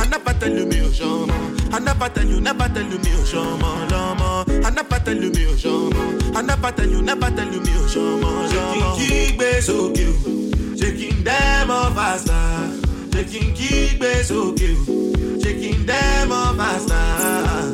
never 0.09 0.33
tell 0.39 0.51
you 0.51 0.65
me 0.65 0.75
Oshama. 0.77 1.73
I 1.73 1.79
never 1.79 2.09
tell 2.09 2.25
you, 2.25 2.41
never 2.41 2.67
tell 2.69 2.83
you 2.83 2.97
me 2.99 3.11
Oshama, 3.21 3.89
Lama. 3.91 4.45
I 4.65 4.69
never 4.71 4.99
tell 4.99 5.15
you 5.15 5.29
me 5.31 5.45
Oshama. 5.45 6.35
I 6.35 6.41
never 6.41 6.71
tell 6.71 6.87
you, 6.89 7.01
never 7.01 7.29
tell 7.29 7.45
you 7.53 7.59
me 7.61 7.71
Oshama, 7.83 8.29
Lama. 8.53 8.97
Shaking 8.99 9.37
kígbe 9.37 9.61
sókè 9.61 10.05
o, 10.07 10.77
shaking 10.77 11.23
them 11.23 11.69
up 11.71 11.93
faster. 11.93 12.69
Shaking 13.13 13.53
kígbe 13.53 14.23
sókè 14.23 14.69
o, 14.87 15.39
shaking 15.43 15.85
them 15.85 16.31
up 16.31 16.55
faster. 16.57 17.71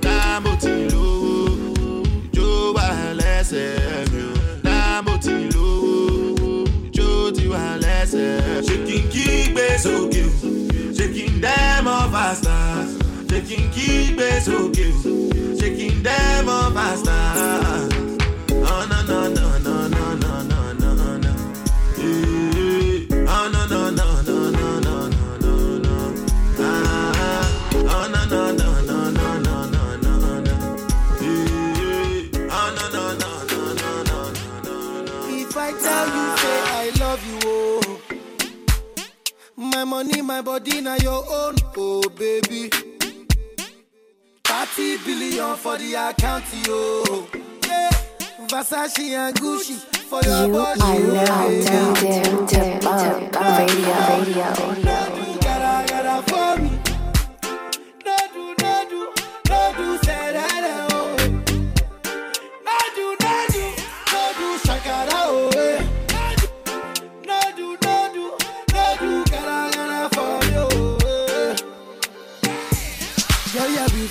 Dáàbò 0.00 0.56
ti 0.60 0.72
lówó, 0.90 2.02
ìjó 2.32 2.74
wà 2.74 2.88
lẹ́sẹ̀ 3.20 4.10
mi 4.12 4.22
o. 4.22 4.32
Dáàbò 4.64 5.12
ti 5.22 5.34
lówó, 5.54 6.64
ìjó 6.90 7.30
ti 7.36 7.44
wà 7.52 7.64
lẹ́sẹ̀. 7.82 8.62
Shaking 8.66 9.06
kígbe 9.12 9.66
sókè 9.84 10.19
them 11.50 11.88
off 11.88 12.14
our 12.14 12.34
stars. 12.34 12.90
Shaking 13.28 13.70
key 13.70 14.14
base. 14.16 14.46
Shaking 15.60 16.02
them 16.02 16.48
off 16.48 16.76
our 16.76 16.96
stars. 16.96 17.59
Money, 40.02 40.22
my 40.22 40.40
body, 40.40 40.80
now 40.80 40.96
your 40.96 41.22
own, 41.28 41.54
oh 41.76 42.02
baby. 42.16 42.70
30 44.44 44.96
billion 45.04 45.56
for 45.56 45.76
the 45.76 45.94
account, 45.94 46.44
yo. 46.66 47.26
Yeah. 47.66 47.90
Versace 48.48 48.98
and 49.10 49.36
Gucci 49.36 49.76
for 50.08 50.22
your 50.22 50.46
You 50.46 50.52
body, 50.54 50.80
are 50.80 50.96
oh, 50.96 51.12
now 51.12 51.48
baby. 51.48 51.64
tuned 51.66 52.02
in 52.02 52.46
to 52.46 52.78
Bump 52.82 53.36
Radio. 53.36 53.94
Radio. 54.16 54.48
Gotta, 55.40 55.92
gotta 55.92 56.22
for 56.30 56.62
me. 56.62 56.89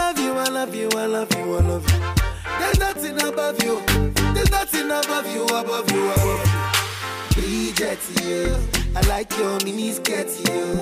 I 0.00 0.12
love 0.12 0.18
you, 0.18 0.32
I 0.32 0.48
love 0.48 0.74
you, 0.74 0.88
I 0.96 1.06
love 1.06 1.34
you, 1.36 1.56
I 1.56 1.60
love 1.60 1.92
you. 1.92 2.00
There's 2.58 2.78
nothing 2.78 3.20
above 3.22 3.62
you. 3.62 3.82
There's 4.32 4.50
nothing 4.50 4.86
above 4.86 5.26
you, 5.34 5.44
above 5.44 5.90
you, 5.92 6.10
above 6.10 6.46
you. 7.36 7.42
Bridget, 7.42 7.98
you. 8.24 8.56
I 8.96 9.00
like 9.08 9.30
your 9.36 9.58
mini 9.62 9.92
skirt, 9.92 10.28
you. 10.48 10.80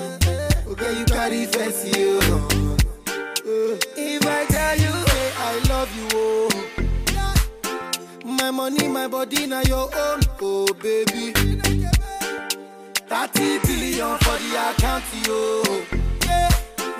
Okay, 0.71 0.99
you 0.99 1.05
carry 1.05 1.45
fancy, 1.47 1.99
you. 1.99 2.19
If 3.97 4.25
I 4.25 4.45
tell 4.45 4.77
you, 4.77 4.93
say 5.07 5.31
I 5.37 5.59
love 5.67 5.91
you, 5.97 6.07
oh. 6.13 6.49
My 8.23 8.51
money, 8.51 8.87
my 8.87 9.07
body, 9.07 9.45
now 9.47 9.61
your 9.63 9.89
own, 9.95 10.21
oh 10.41 10.73
baby. 10.81 11.33
30 13.07 13.59
billion 13.67 14.17
for 14.19 14.37
the 14.39 14.71
account, 14.71 15.03
yo. 15.27 16.08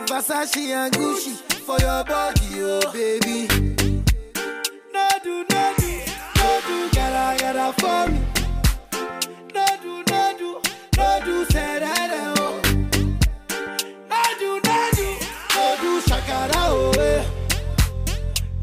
Versace 0.10 0.58
and 0.74 0.92
Gucci 0.94 1.36
for 1.66 1.78
your 1.80 2.04
body, 2.04 2.42
oh 2.62 2.82
baby. 2.92 3.48
No 4.92 5.08
do, 5.24 5.46
no 5.52 5.74
do, 5.78 6.02
no 6.36 6.62
do, 6.68 6.90
gotta, 6.96 7.38
gotta 7.40 7.74
for 7.80 8.12
me. 8.12 8.20
No 9.54 9.66
do, 9.84 10.04
no 10.10 10.36
do, 10.40 10.62
no 10.98 11.20
do, 11.24 11.46
say 11.52 11.80
that, 11.80 12.10
oh. 12.40 12.60
No 14.10 14.24
do, 14.40 14.60
no 14.66 14.90
do, 14.96 15.08
no 15.56 15.66
do, 15.80 16.02
shakara, 16.02 16.52
oh, 16.56 16.92
eh. 17.00 17.24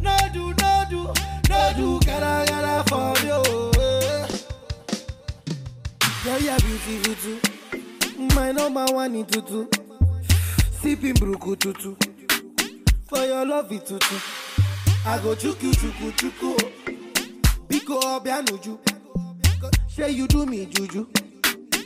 No 0.01 0.17
do, 0.33 0.45
no 0.61 0.85
do, 0.91 1.01
no 1.49 1.73
do, 1.77 2.01
gotta, 2.05 2.51
gotta 2.51 2.91
for 2.91 3.13
me, 3.23 3.31
oh, 3.33 3.71
eh. 3.79 4.27
Girl, 6.25 6.41
you're 6.41 6.59
beautiful. 6.59 7.39
My 8.35 8.51
number 8.51 8.85
one 8.87 9.15
in 9.15 9.25
tutu. 9.27 9.69
Sipping 10.87 11.15
bruku 11.15 11.57
tutu. 11.59 11.97
For 13.09 13.19
your 13.19 13.45
love 13.45 13.73
it 13.73 13.85
tutu. 13.85 14.15
I 15.05 15.19
go 15.19 15.35
chuku 15.35 15.73
chuku 15.75 16.13
chuku. 16.13 16.57
Biko 17.67 17.99
obianuju. 17.99 18.79
Say 19.89 20.13
you 20.13 20.29
do 20.29 20.47
me 20.47 20.65
juju. 20.67 21.09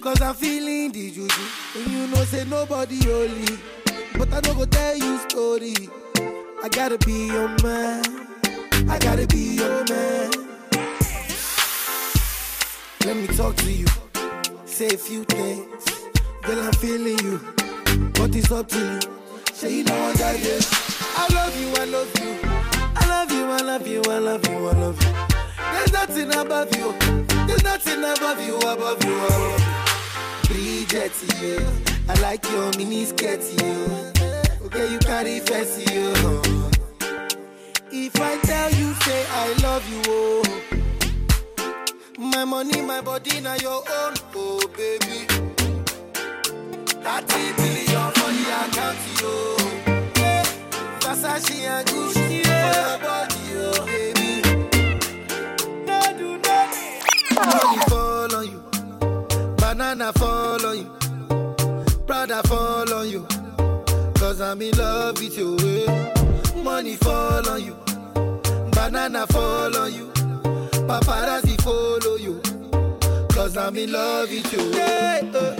Cause 0.02 0.20
I'm 0.20 0.34
feeling 0.34 0.92
the 0.92 1.10
juju. 1.12 1.42
And 1.76 1.90
you 1.90 2.06
know 2.08 2.24
say 2.24 2.44
nobody 2.44 3.02
holy. 3.02 3.58
But 4.18 4.34
I 4.34 4.40
no 4.46 4.54
go 4.54 4.66
tell 4.66 4.94
you 4.94 5.18
story. 5.30 5.74
I 6.62 6.68
gotta 6.68 6.98
be 6.98 7.28
your 7.28 7.48
man. 7.62 8.04
I 8.86 8.98
gotta 8.98 9.26
be 9.28 9.56
your 9.56 9.82
man. 9.88 10.30
Let 13.06 13.16
me 13.16 13.28
talk 13.28 13.56
to 13.56 13.72
you. 13.72 13.86
Say 14.66 14.88
a 14.88 14.98
few 14.98 15.24
things. 15.24 15.86
Girl, 16.42 16.60
I'm 16.60 16.72
feeling 16.74 17.18
you. 17.20 17.40
But 18.14 18.34
it's 18.36 18.50
up 18.50 18.68
to 18.68 18.78
you. 18.78 19.00
Say 19.52 19.76
you 19.78 19.84
don't 19.84 19.98
want 20.00 20.18
that. 20.18 20.36
I 21.16 21.26
love 21.34 21.60
you, 21.60 21.68
I 21.76 21.84
love 21.84 22.12
you. 22.20 22.38
I 22.96 23.06
love 23.08 23.32
you, 23.32 23.44
I 23.44 23.60
love 23.60 23.86
you, 23.86 24.02
I 24.04 24.18
love 24.18 24.48
you, 24.48 24.68
I 24.68 24.72
love 24.72 25.02
you. 25.02 25.12
There's 25.72 25.92
nothing 25.92 26.34
above 26.34 26.76
you. 26.76 26.94
There's 27.46 27.62
nothing 27.64 27.98
above 28.04 28.40
you, 28.46 28.56
above 28.58 29.04
you, 29.04 29.16
above 29.16 29.60
you. 29.60 30.54
Bridget, 30.54 31.12
yeah. 31.40 31.70
I 32.08 32.14
like 32.20 32.44
your 32.50 32.70
mini 32.76 33.04
skirt, 33.04 33.40
yeah. 33.58 34.64
Okay, 34.64 34.92
you 34.92 34.98
carry 34.98 35.40
fancy, 35.40 35.84
yeah. 35.94 36.70
If 37.92 38.20
I 38.20 38.38
tell 38.42 38.70
you, 38.72 38.94
say 38.94 39.26
I 39.30 39.52
love 39.62 39.88
you, 39.90 40.02
oh. 40.06 40.42
My 42.18 42.44
money, 42.44 42.80
my 42.82 43.00
body, 43.00 43.40
now 43.40 43.54
your 43.56 43.82
own, 43.98 44.14
oh 44.34 44.60
baby. 44.76 45.29
30 47.02 47.52
billion 47.56 48.12
for 48.12 48.30
the 48.36 48.44
account, 48.62 48.98
yo. 49.20 49.32
Yeah. 50.20 50.44
Versace 51.00 51.60
and 51.66 51.86
Gucci 51.88 52.42
for 52.44 52.70
your 52.76 52.98
body, 52.98 53.44
oh 53.56 53.86
baby. 53.86 54.30
No 55.86 55.98
do, 56.18 56.28
no. 56.38 56.56
Money 57.34 57.80
fall 57.88 58.34
on 58.36 58.44
you, 58.50 58.60
banana 59.56 60.12
fall 60.12 60.66
on 60.66 60.76
you, 60.78 60.88
fall 62.42 62.92
on 62.94 63.08
I'm 64.40 64.60
in 64.62 64.76
love 64.76 65.18
with 65.20 65.38
you. 65.38 65.56
Money 66.62 66.96
fall 66.96 67.48
on 67.48 67.64
you, 67.64 67.76
banana 68.72 69.26
fall 69.28 69.76
on 69.76 69.92
you, 69.94 70.06
paparazzi 70.86 71.60
follow 71.62 72.16
you. 72.16 72.40
Cause 73.28 73.56
I'm 73.56 73.76
in 73.76 73.92
love 73.92 74.28
with 74.30 74.52
you. 74.52 74.70
Yeah, 74.72 75.22
uh, 75.34 75.59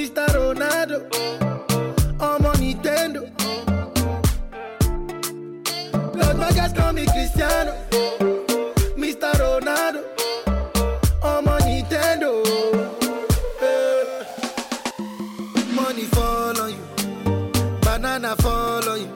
Mr. 0.00 0.26
Ronaldo. 0.28 0.98
I'm 2.22 2.46
on 2.46 2.54
Nintendo. 2.54 3.20
Plus 6.12 6.36
my 6.38 6.50
guys 6.52 6.72
call 6.72 6.94
me 6.94 7.04
Cristiano. 7.04 7.74
Mr. 8.96 9.30
Ronaldo. 9.42 10.00
I'm 11.22 11.44
Nintendo. 11.44 12.30
Eh. 13.60 14.24
Money 15.74 16.04
fall 16.14 16.58
on 16.58 16.70
you. 16.70 16.84
Banana 17.82 18.34
fall 18.36 18.88
on 18.88 19.00
you. 19.02 19.10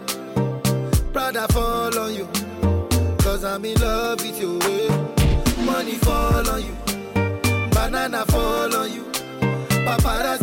Prada 1.14 1.49
fall 1.49 1.99
on 1.99 2.14
you. 2.14 2.29
I'm 3.47 3.64
in 3.64 3.81
love 3.81 4.20
with 4.20 4.38
you. 4.38 4.59
Eh. 4.61 5.64
Money 5.64 5.94
fall 5.94 6.47
on 6.51 6.62
you. 6.62 6.77
Banana 7.70 8.27
fall 8.27 8.77
on 8.77 8.92
you. 8.92 9.05
Paparazzi 9.85 10.34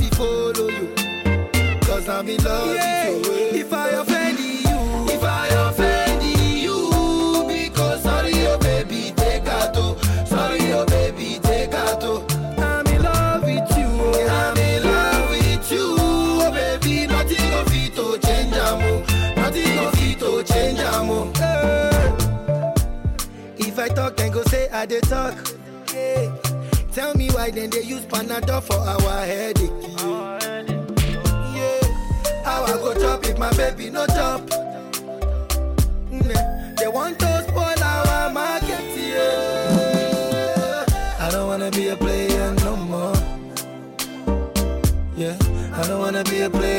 I'm 2.21 2.29
in 2.29 2.43
love 2.43 2.75
yeah. 2.75 3.09
with 3.09 3.25
you. 3.25 3.31
Way. 3.31 3.49
If 3.61 3.73
I 3.73 3.89
offend 3.89 4.37
you, 4.37 5.11
if 5.11 5.23
I 5.23 5.47
offend 5.47 6.21
you, 6.21 7.47
because 7.47 8.03
sorry, 8.03 8.45
oh 8.45 8.59
baby, 8.59 9.11
take 9.17 9.47
out. 9.47 9.75
Sorry, 10.27 10.71
oh 10.71 10.85
baby, 10.85 11.39
take 11.41 11.73
out. 11.73 12.03
I'm 12.59 12.85
in 12.85 13.01
love 13.01 13.41
with 13.41 13.75
you. 13.75 13.87
I'm 14.29 14.55
in 14.55 14.83
love 14.83 15.29
with 15.31 15.71
you, 15.71 15.95
oh 15.97 16.51
baby. 16.53 17.07
Nothing 17.07 17.53
of 17.55 17.73
it 17.73 17.95
to 17.95 18.19
change, 18.27 18.53
amo. 18.53 18.99
Nothing 19.35 19.79
of 19.79 19.93
it 19.97 20.19
to 20.19 20.43
change, 20.43 20.79
amo. 20.79 21.33
Hey. 21.33 22.13
If 23.67 23.79
I 23.79 23.87
talk, 23.87 24.15
then 24.17 24.31
go 24.31 24.43
say 24.43 24.69
I 24.69 24.85
dey 24.85 24.99
talk. 24.99 25.33
Hey. 25.89 26.31
Tell 26.93 27.15
me 27.15 27.31
why 27.31 27.49
then 27.49 27.71
they 27.71 27.81
use 27.81 28.05
Panadol 28.05 28.61
for 28.61 28.75
our 28.77 29.25
headache. 29.25 29.71
Our 30.03 30.33
headache. 30.33 30.50
How 32.51 32.65
I 32.65 32.73
go 32.83 32.93
chop 32.99 33.23
if 33.25 33.37
my 33.37 33.49
baby 33.53 33.89
no 33.89 34.05
chop? 34.07 34.41
Mm, 36.11 36.75
they 36.77 36.89
want 36.89 37.17
to 37.19 37.45
spoil 37.47 37.81
our 37.81 38.29
market, 38.29 38.83
yeah. 39.13 40.83
I 41.17 41.31
don't 41.31 41.47
wanna 41.47 41.71
be 41.71 41.87
a 41.87 41.95
player 41.95 42.53
no 42.65 42.75
more. 42.75 43.15
Yeah, 45.15 45.37
I 45.79 45.87
don't 45.87 45.99
wanna 46.01 46.25
be 46.25 46.41
a 46.41 46.49
player. 46.49 46.70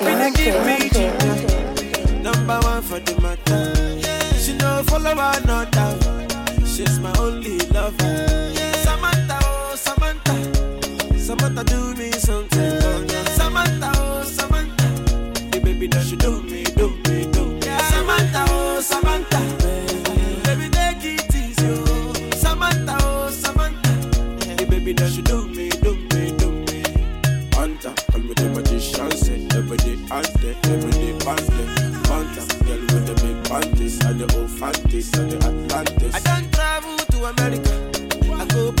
Everything 0.00 0.32
give 0.34 0.64
me 0.64 2.22
Number 2.22 2.60
one 2.60 2.82
for 2.82 3.00
the 3.00 3.20
matter. 3.20 4.38
She 4.38 4.54
no 4.54 4.84
follower, 4.84 5.34
no 5.44 5.64
doubt. 5.70 6.00
She's 6.64 7.00
my 7.00 7.12
only 7.18 7.58
lover. 7.74 8.27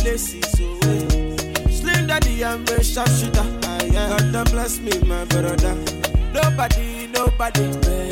places 0.08 0.60
away. 0.60 1.36
Slim 1.70 2.06
daddy, 2.06 2.42
I'm 2.42 2.62
a 2.64 2.82
sharp 2.82 3.08
shooter. 3.10 3.44
God 3.92 4.32
don't 4.32 4.50
bless 4.50 4.80
me, 4.80 4.92
my 5.00 5.24
brother. 5.26 5.74
Nobody, 6.32 7.08
nobody, 7.08 7.64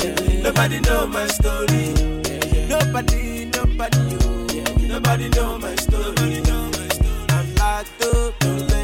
yeah, 0.03 0.41
nobody 0.43 0.79
know 0.81 1.07
my 1.07 1.25
story. 1.27 1.85
Yeah, 2.27 2.67
nobody, 2.67 3.45
nobody, 3.45 4.17
oh, 4.21 4.47
yeah, 4.53 4.87
nobody 4.87 5.29
know 5.29 5.57
my 5.57 5.75
story. 5.75 6.03
Nobody 6.03 6.41
know 6.41 6.63
my 6.77 6.87
story. 6.97 7.27
I'm 7.29 7.55
locked 7.55 8.03
up. 8.03 8.76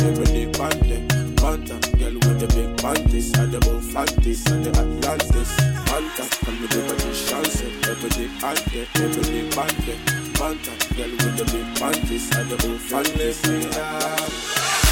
Heavenly 0.00 0.46
bandit, 0.46 1.08
panther, 1.36 1.78
girl 1.98 2.14
with 2.14 2.40
the 2.40 2.48
big 2.54 2.74
panties, 2.78 3.36
and 3.38 3.52
the 3.52 3.60
both 3.60 3.84
fanties, 3.92 4.46
and 4.50 4.64
the 4.64 4.70
Atlantis, 4.70 5.54
panther, 5.84 6.26
and 6.48 6.58
the 6.58 6.76
liberty 6.76 7.12
chance, 7.28 7.60
heavenly 7.84 8.28
bandit, 8.40 8.88
heavenly 8.96 9.42
bandit, 9.54 10.00
panther, 10.40 10.94
girl 10.96 11.10
with 11.10 11.36
the 11.36 11.44
big 11.52 11.78
panties, 11.78 12.34
and 12.34 12.48
the 12.48 12.56
both 12.56 12.80
fanties, 12.80 13.40
yeah. 13.76 14.89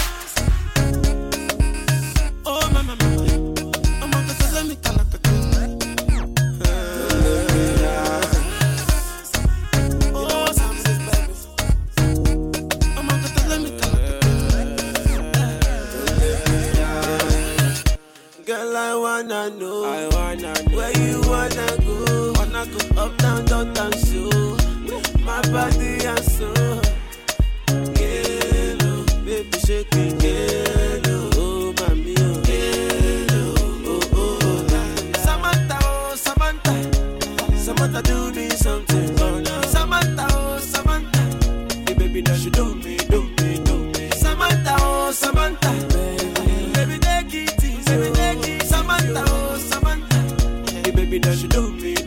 me 51.19 51.31
that 51.31 51.43
you 51.43 51.49
do 51.49 51.73
me 51.73 51.98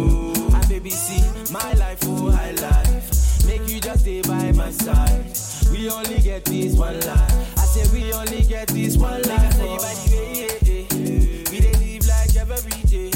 on. 0.00 0.54
And 0.54 0.68
baby, 0.68 0.90
see 0.90 1.22
my 1.52 1.72
life, 1.74 1.98
oh, 2.04 2.30
high 2.30 2.52
life. 2.52 3.46
Make 3.46 3.68
you 3.68 3.80
just 3.80 4.00
stay 4.00 4.22
by 4.22 4.52
my 4.52 4.70
side. 4.70 5.24
We 5.70 5.88
only 5.90 6.20
get 6.20 6.44
this 6.44 6.74
one 6.76 7.00
life. 7.00 7.58
I 7.58 7.64
say 7.64 7.84
we 7.92 8.12
only 8.12 8.42
get 8.42 8.68
this 8.68 8.96
one 8.96 9.22
life. 9.22 9.56
Oh. 9.60 9.76
By 9.78 9.94
the 9.94 10.16
way, 10.16 10.32
yeah, 10.40 10.58
yeah. 10.66 11.50
We 11.50 11.60
live 11.60 12.06
like 12.06 12.36
every 12.36 12.82
day. 12.88 13.10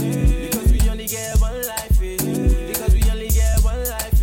Because 0.48 0.72
we 0.72 0.88
only 0.88 1.06
get 1.06 1.38
one 1.40 1.60
life. 1.66 1.98
Because 1.98 2.94
we 2.94 3.02
only 3.10 3.28
get 3.28 3.60
one 3.62 3.84
life. 3.88 4.22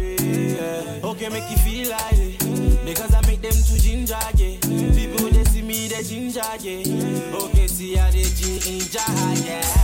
Okay, 1.04 1.30
make 1.30 1.50
you 1.52 1.58
feel 1.58 1.90
like 1.92 2.14
it. 2.14 2.86
Because 2.86 3.14
I 3.14 3.22
make 3.28 3.42
them 3.42 3.52
to 3.52 3.82
ginger, 3.82 4.18
yeah. 4.36 4.58
People 4.62 5.30
they 5.30 5.44
see 5.46 5.62
me, 5.62 5.88
they 5.88 6.04
ginger, 6.04 6.42
yeah. 6.60 7.36
Okay, 7.44 7.68
see 7.68 7.96
how 7.96 8.10
they 8.12 8.24
ginger, 8.24 9.00
yeah. 9.46 9.81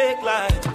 Fake 0.00 0.22
life 0.22 0.69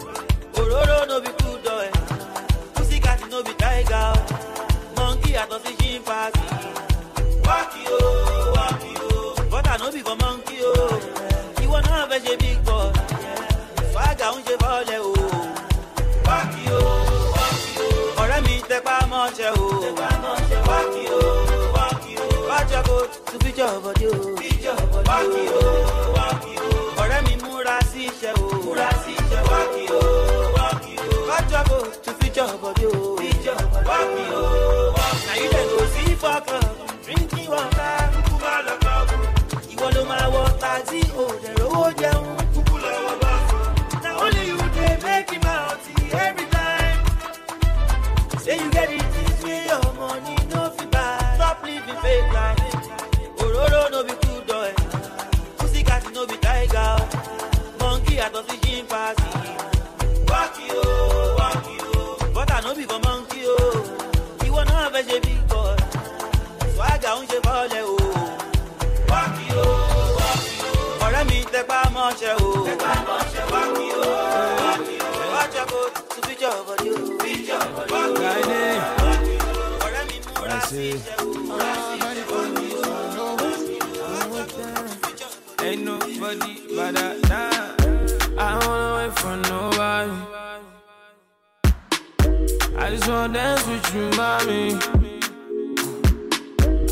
tún 32.36 32.48
fíjọ́ 32.48 32.58
bọ́dí 32.62 32.86
o 32.86 33.16
wákì 33.90 34.24
o 34.40 34.44
wákì 34.98 35.24
o 35.24 35.26
na 35.28 35.34
you 35.42 35.48
dem 35.54 35.68
go 35.72 35.80
see 35.94 36.16
for 36.22 36.38
club 36.48 36.76
water 37.52 38.60
lọ 38.68 38.76
club 38.84 39.08
ìwọ 39.74 39.88
ló 39.96 40.02
máa 40.10 40.28
wọ 40.34 40.44
taxi 40.62 41.00
o 41.22 41.26
dẹ̀ 41.42 41.54
lówó 41.60 41.84
jẹun 42.00 42.26
you 44.50 44.58
every 46.28 46.48
time. 46.56 46.98
Say 48.44 48.56
you 48.62 48.70
get 48.72 48.90
it 48.98 49.06
this 49.14 49.44
way, 49.44 49.66
your 49.70 49.94
money 50.00 50.36
no 50.52 50.62
fit 50.76 50.90
buy. 50.92 51.34
Stop 51.36 51.58
living 51.66 52.00
fake 52.04 52.30
life. 52.34 52.75
I 92.86 92.90
just 92.92 93.08
wanna 93.08 93.34
dance 93.34 93.66
with 93.66 93.96
you, 93.96 94.10
mommy. 94.12 94.76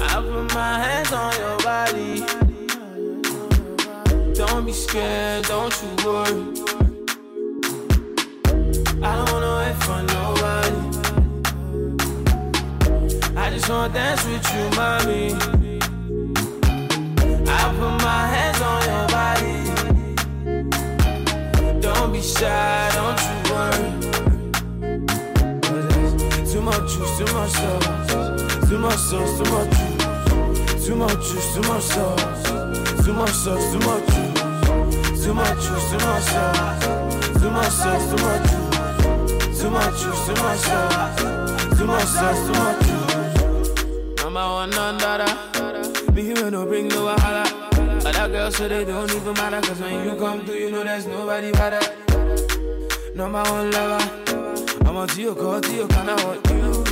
I 0.02 0.16
put 0.28 0.54
my 0.56 0.80
hands 0.84 1.12
on 1.14 1.32
your 1.38 1.58
body. 1.60 2.26
Don't 4.34 4.66
be 4.66 4.74
scared, 4.74 5.46
don't 5.46 5.84
you 5.84 5.90
worry. 6.04 6.42
I 9.04 9.16
don't 9.18 9.30
wanna 9.34 9.54
wait 9.60 9.78
for 9.86 10.02
nobody. 10.18 10.82
I 13.38 13.52
just 13.52 13.70
wanna 13.70 13.94
dance 13.94 14.26
with 14.26 14.48
you, 14.52 14.64
mommy. 14.76 15.36
I 17.48 17.62
put 17.78 17.96
my 18.10 18.22
hands 18.34 18.62
on 18.72 18.82
your 18.90 19.06
body. 19.14 19.58
Don't 21.82 22.12
be 22.12 22.20
shy, 22.20 22.90
don't 22.96 23.22
you 23.22 23.43
juice, 26.88 27.18
too 27.18 27.34
much 27.34 27.52
sauce. 27.52 28.70
Too 28.70 28.78
much 28.78 28.98
sauce, 28.98 29.38
too 29.38 29.52
much 29.52 29.70
juice. 29.78 30.86
Too 30.86 30.96
much 30.96 31.20
juice, 31.28 31.54
too 31.56 31.62
much 31.62 31.84
sauce. 31.84 32.44
Too 33.06 33.14
much 33.14 33.30
sauce, 33.32 33.72
too 33.72 33.80
much 33.80 34.06
juice. 34.14 35.24
Too 35.24 35.34
much 35.34 35.62
juice, 35.64 35.90
too 35.92 35.98
much 36.00 36.24
sauce. 36.24 37.40
Too 37.42 37.50
much 37.52 37.72
sauce, 37.72 38.06
too 38.10 38.18
much 38.24 38.44
juice. 38.50 39.62
Too 39.62 39.70
much 39.70 40.02
juice, 40.02 40.26
too 40.26 40.34
much 40.44 40.60
sauce. 40.60 41.78
Too 41.78 41.86
much 41.86 42.04
sauce, 42.04 42.42
too 42.48 42.54
much 42.54 42.80
juice. 42.86 44.24
oh, 44.24 44.66
none 44.66 44.98
dada. 44.98 46.12
Me 46.14 46.22
you 46.28 46.52
no 46.52 46.66
bring 46.66 46.88
no 46.90 47.06
wahala. 47.08 47.46
Other 48.06 48.28
girls 48.32 48.56
so 48.58 48.68
they 48.68 48.86
don't 48.86 49.10
even 49.12 49.34
matter. 49.34 49.62
Cause 49.68 49.80
when 49.80 50.06
you 50.06 50.16
come 50.16 50.46
through, 50.46 50.56
you 50.56 50.72
know 50.72 50.84
there's 50.84 51.08
nobody 51.08 51.52
better. 51.52 51.80
My 53.16 53.48
own 53.50 53.72
lover. 53.72 54.33
I'm 54.94 55.00
on 55.00 55.08
to 55.08 55.22
your 55.24 55.34
call, 55.34 55.60
to 55.60 55.76
your 55.76 55.88
kinda 55.88 56.14
what 56.18 56.48
you 56.52 56.84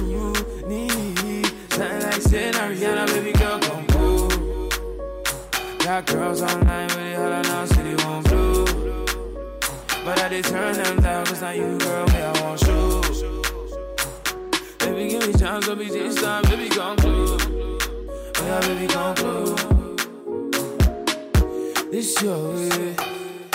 need. 0.68 1.45
Something 1.70 2.02
like 2.02 2.22
saying 2.24 2.54
Rihanna, 2.56 3.06
baby 3.06 3.32
girl, 3.32 3.60
come 3.60 3.86
through. 3.86 4.70
Got 5.86 6.08
girls 6.08 6.41
online 6.41 6.88
with 6.88 6.97
it, 6.97 7.16
holla 7.16 7.43
now, 7.43 7.66
city 7.66 7.93
won't 8.04 8.28
blue. 8.28 8.66
But 10.04 10.20
I 10.20 10.30
did 10.30 10.45
turn 10.45 10.74
them 10.82 10.99
down, 10.99 11.28
cause 11.28 11.41
now 11.41 11.52
you, 11.52 11.78
girl, 11.78 12.08
me, 12.08 12.18
I 12.18 12.41
want 12.41 12.62
you. 12.64 13.02
Baby, 14.80 15.10
give 15.12 15.28
me 15.28 15.34
time, 15.34 15.62
don't 15.62 15.78
be 15.78 15.89
this 15.89 16.16
time, 16.20 16.41
baby, 16.45 16.70
come 16.70 16.97
through. 16.97 17.38
Oh, 17.38 18.43
yeah, 18.43 18.62
baby, 18.62 18.88
come 18.91 19.14
through. 19.16 19.56
This 21.91 22.20
your 22.20 22.56
way, 22.56 22.95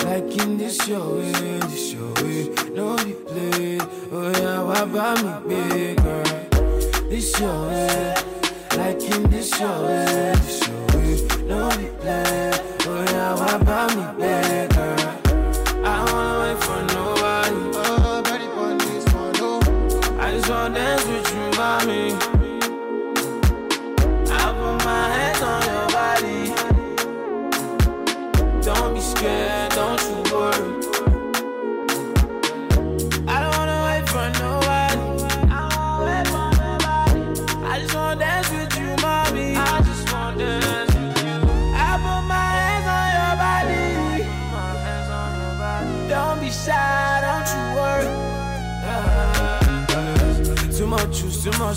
like 0.05 0.37
in 0.43 0.59
this 0.59 0.87
your 0.89 1.17
way, 1.17 1.33
eh, 1.33 1.59
this 1.67 1.93
your 1.93 2.13
way. 2.15 2.49
Eh. 2.51 2.69
No 2.75 2.97
be 3.05 3.13
played, 3.13 3.83
oh 4.13 4.31
yeah, 4.39 4.63
why 4.63 4.85
buy 4.85 5.15
me 5.23 5.49
big 5.49 5.97
girl? 6.03 7.09
This 7.09 7.39
your 7.41 7.69
way, 7.69 7.87
eh. 7.89 8.15
like 8.77 9.03
in 9.03 9.23
this 9.31 9.59
your 9.61 9.83
way, 9.83 10.33
this 10.43 10.67
your 10.67 10.87
way. 10.93 11.45
No 11.47 11.69
be 11.71 11.87
played, 12.01 12.61
oh 12.87 13.05
yeah, 13.11 13.35
why 13.35 13.59
buy 13.59 13.95
me 13.95 14.21
big 14.21 14.46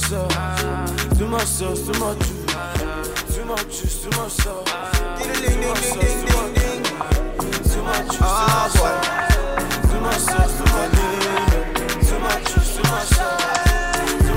sauce. 0.10 1.18
Too 1.18 1.28
much 1.28 1.44
sauce, 1.46 1.82
too 1.88 2.00
much 2.00 2.18
juice. 2.20 3.36
Too 3.36 3.46
much 3.46 3.64
juice, 3.66 4.02
too 4.04 4.10
much 4.18 4.32
sauce. 4.32 4.70
Too 5.20 5.32
much 5.62 5.84
sauce, 5.86 6.14
too 6.22 6.34
much 6.34 6.54
Too 7.70 7.82
much 7.84 8.08
juice, 8.10 8.26
too 8.26 8.42
much 8.42 8.72
sauce. 8.74 9.06
Too 9.92 10.00
much 10.02 10.22
sauce, 10.30 10.54
too 10.58 10.66
much 10.74 10.94
Too 12.10 12.20
much 12.26 12.44
juice, 12.54 12.72
too 12.76 12.84
much 12.90 13.10
sauce. 13.18 13.54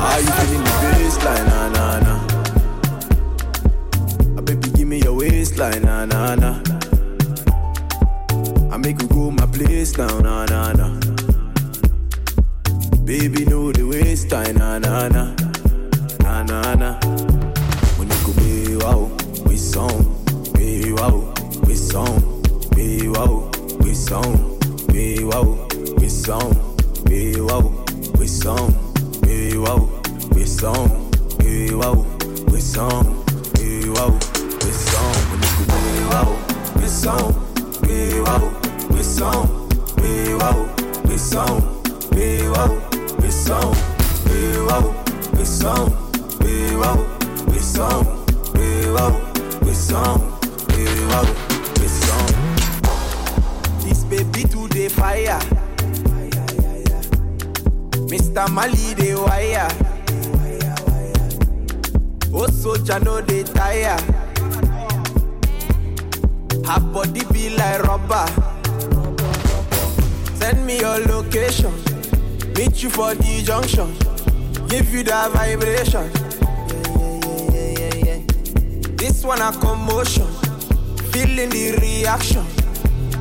How 0.03 0.19
you 0.19 0.31
feeling 0.39 0.65
the 0.65 0.71
baseline, 0.93 1.47
na 1.49 1.61
na 1.77 1.85
na? 2.01 2.15
Ah, 4.37 4.43
baby, 4.43 4.69
give 4.77 4.89
me 4.89 4.99
your 4.99 5.15
waistline, 5.17 5.83
na 5.83 6.05
na 6.05 6.35
na. 6.35 6.51
I 8.71 8.77
make 8.77 9.01
you 9.01 9.09
go 9.09 9.31
my 9.31 9.47
place 9.47 9.97
now, 9.97 10.19
na 10.19 10.45
na 10.47 10.73
na. 10.73 10.89
Baby, 13.05 13.45
know 13.47 13.73
the 13.73 13.85
waste 13.85 14.31
time, 14.31 14.57
na 14.57 14.79
na 14.79 15.09
na, 15.09 15.35
na 16.53 16.61
na 16.61 16.75
na. 16.75 16.91
When 17.97 18.09
you 18.11 18.21
go 18.27 18.33
be 18.37 18.77
wow, 18.77 19.11
we 19.47 19.57
song, 19.57 20.12
Feeling 81.43 81.73
the 81.73 81.81
reaction. 81.81 82.45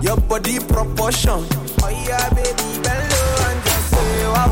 Your 0.03 0.15
body 0.15 0.59
proportion. 0.59 1.43
Oh 1.81 1.89
yeah, 1.89 2.29
baby, 2.29 2.53
bend 2.83 3.09
low 3.09 3.49
and 3.49 3.63
just 3.65 3.89
say 3.89 4.27
wow. 4.27 4.51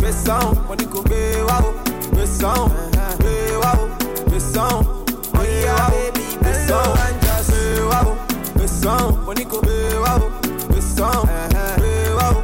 Be 0.00 0.10
sound, 0.10 0.56
body 0.66 0.86
go 0.86 1.02
be 1.02 1.42
wow. 1.44 1.74
Be 2.12 2.24
sound, 2.24 2.72
be 3.20 3.56
wow. 3.60 3.88
Be 4.30 4.38
sound. 4.40 4.86
Oh 5.34 5.42
yeah, 5.42 5.90
baby, 5.90 6.24
bend 6.40 6.70
low 6.70 6.94
and 6.96 7.20
just 7.20 7.50
say 7.50 7.84
wow. 7.84 8.26
Be 8.56 8.66
sound, 8.66 9.26
body 9.26 9.44
go 9.44 9.60
be 9.60 9.68
wow. 10.00 10.40
Be 10.68 10.80
sound, 10.80 11.28
uh-huh. 11.28 11.76
be 11.76 11.90
wow. 12.16 12.34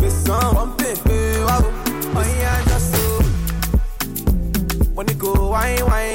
Be 0.00 0.10
sound, 0.10 0.56
pump 0.56 0.80
it, 0.82 1.04
be 1.04 1.38
wow. 1.44 1.62
Oh 2.16 2.36
yeah, 2.40 2.64
just 2.64 2.92
so. 2.92 3.22
When 4.94 5.06
you 5.06 5.14
go 5.14 5.50
wine, 5.50 5.86
wine 5.86 6.13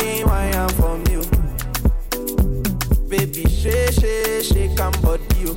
shake, 4.44 4.80
and 4.80 5.02
body, 5.02 5.24
you. 5.40 5.54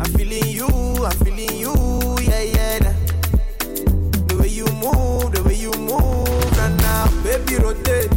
I'm 0.00 0.10
feeling 0.14 0.46
you, 0.48 0.66
I'm 1.04 1.16
feeling 1.24 1.56
you, 1.56 1.74
yeah, 2.22 2.42
yeah. 2.42 2.78
nah. 2.78 2.94
The 4.26 4.36
way 4.40 4.48
you 4.48 4.66
move, 4.66 5.32
the 5.32 5.42
way 5.44 5.54
you 5.54 5.70
move, 5.72 6.52
now, 6.56 6.68
now, 6.76 7.22
baby, 7.22 7.56
rotate, 7.62 8.10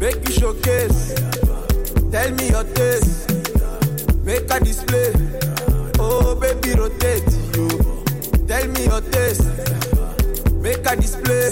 make 0.00 0.26
you 0.28 0.34
showcase. 0.34 1.14
Tell 2.10 2.30
me 2.32 2.50
your 2.50 2.64
taste, 2.74 3.30
make 4.24 4.50
a 4.50 4.60
display. 4.60 5.12
Oh, 5.98 6.34
baby, 6.34 6.74
rotate, 6.78 7.24
you. 7.56 7.68
Tell 8.46 8.66
me 8.68 8.84
your 8.84 9.00
taste, 9.12 9.44
make 10.60 10.84
a 10.86 10.96
display. 10.96 11.50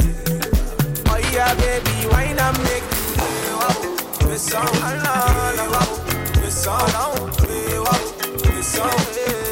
Oh 1.08 1.18
yeah, 1.32 1.54
baby, 1.56 1.90
why 2.08 2.32
not 2.34 2.56
make 2.64 2.84
you 3.16 3.56
wow? 3.56 4.28
Me 4.28 4.36
sound 4.36 4.80
la 4.80 5.52
la 5.56 6.11
wow, 6.52 7.30
me 7.48 8.62
sound 8.62 9.16
wow, 9.16 9.48
me 9.48 9.51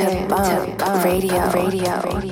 to 0.00 0.26
Bump 0.28 1.04
Radio. 1.04 1.50
Radio. 1.50 2.00
Radio. 2.00 2.29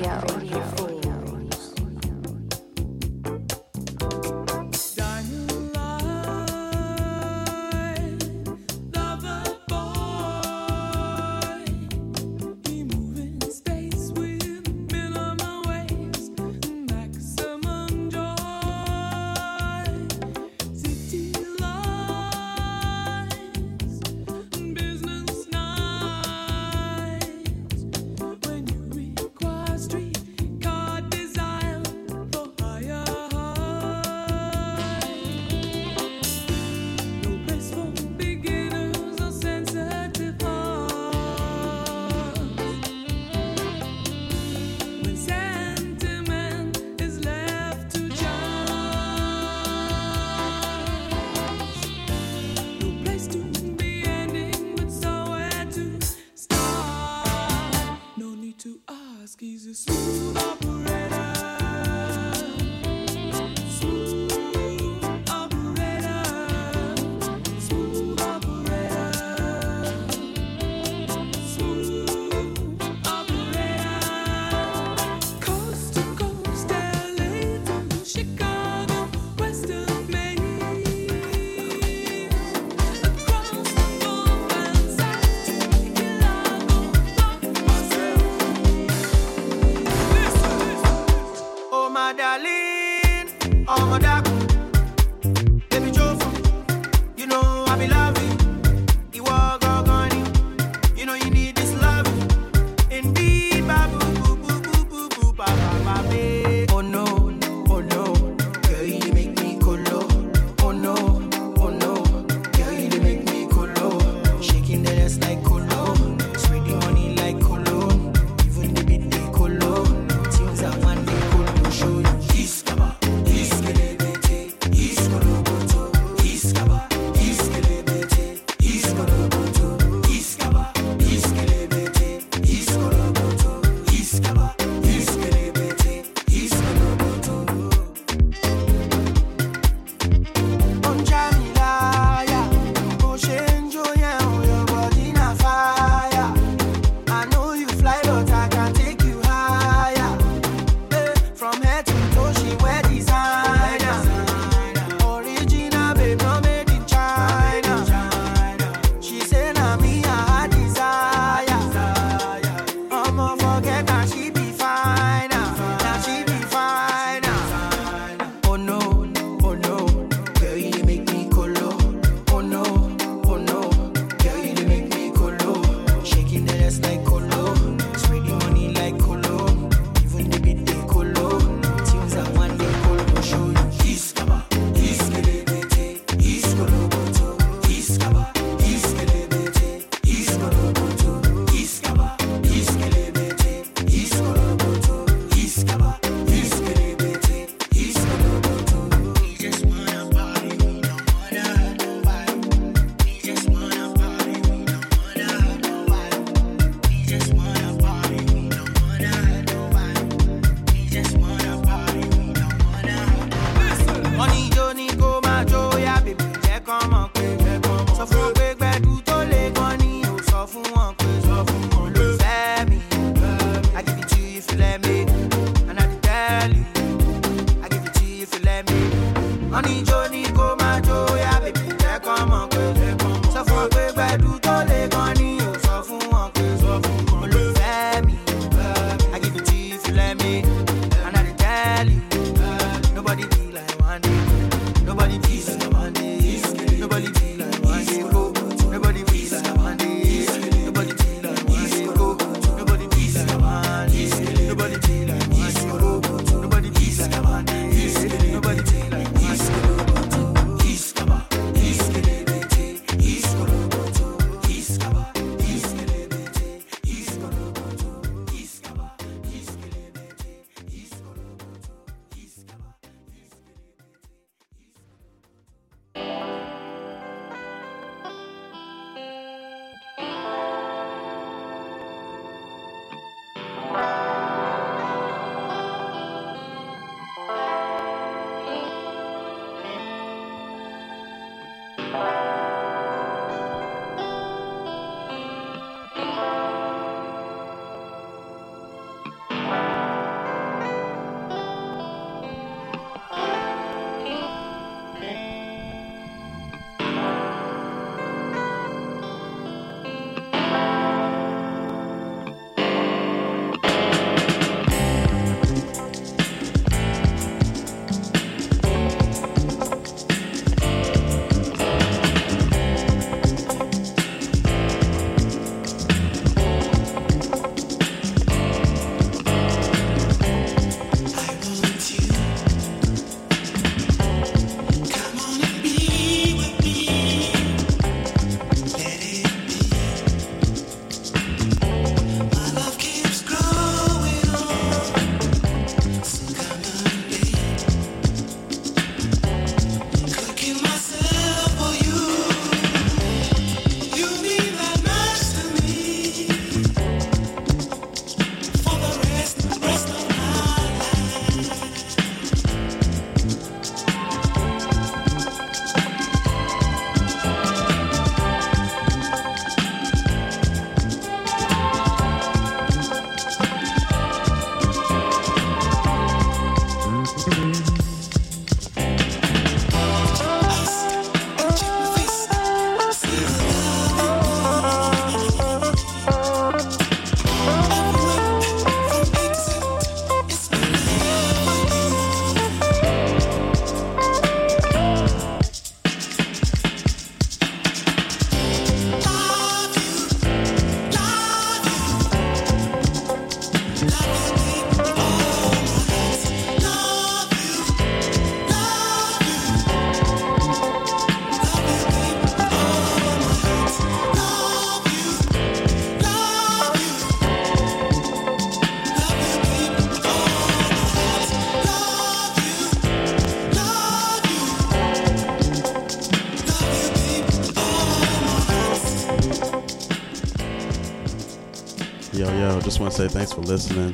Want 432.79 432.93
to 432.93 432.97
say 432.97 433.07
thanks 433.09 433.33
for 433.33 433.41
listening. 433.41 433.93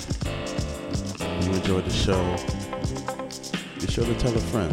You 1.41 1.53
enjoyed 1.57 1.85
the 1.85 1.91
show, 1.91 2.21
be 3.79 3.87
sure 3.91 4.05
to 4.05 4.13
tell 4.19 4.35
a 4.35 4.39
friend. 4.39 4.71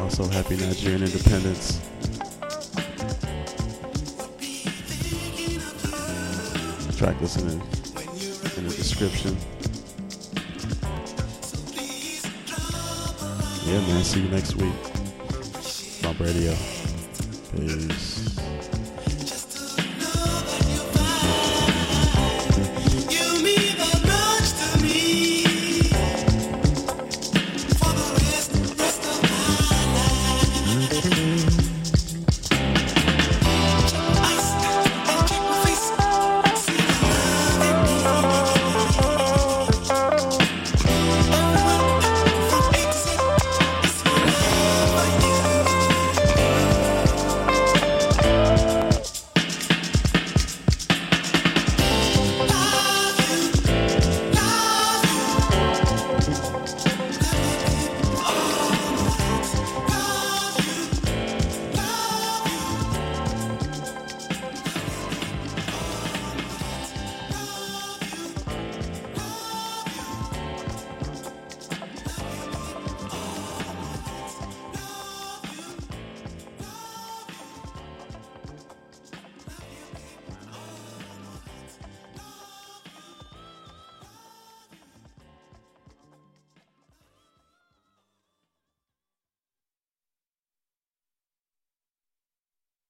Also, 0.00 0.24
happy 0.28 0.56
Nigerian 0.56 1.02
independence. 1.02 1.78
Track 6.96 7.20
listening 7.20 7.60
in 8.56 8.66
the 8.66 8.74
description. 8.74 9.36
Yeah, 13.66 13.80
man. 13.80 14.04
See 14.04 14.22
you 14.22 14.28
next 14.30 14.54
week. 14.56 14.72
Bump 16.02 16.20
Radio. 16.20 16.54
Peace. 17.56 18.13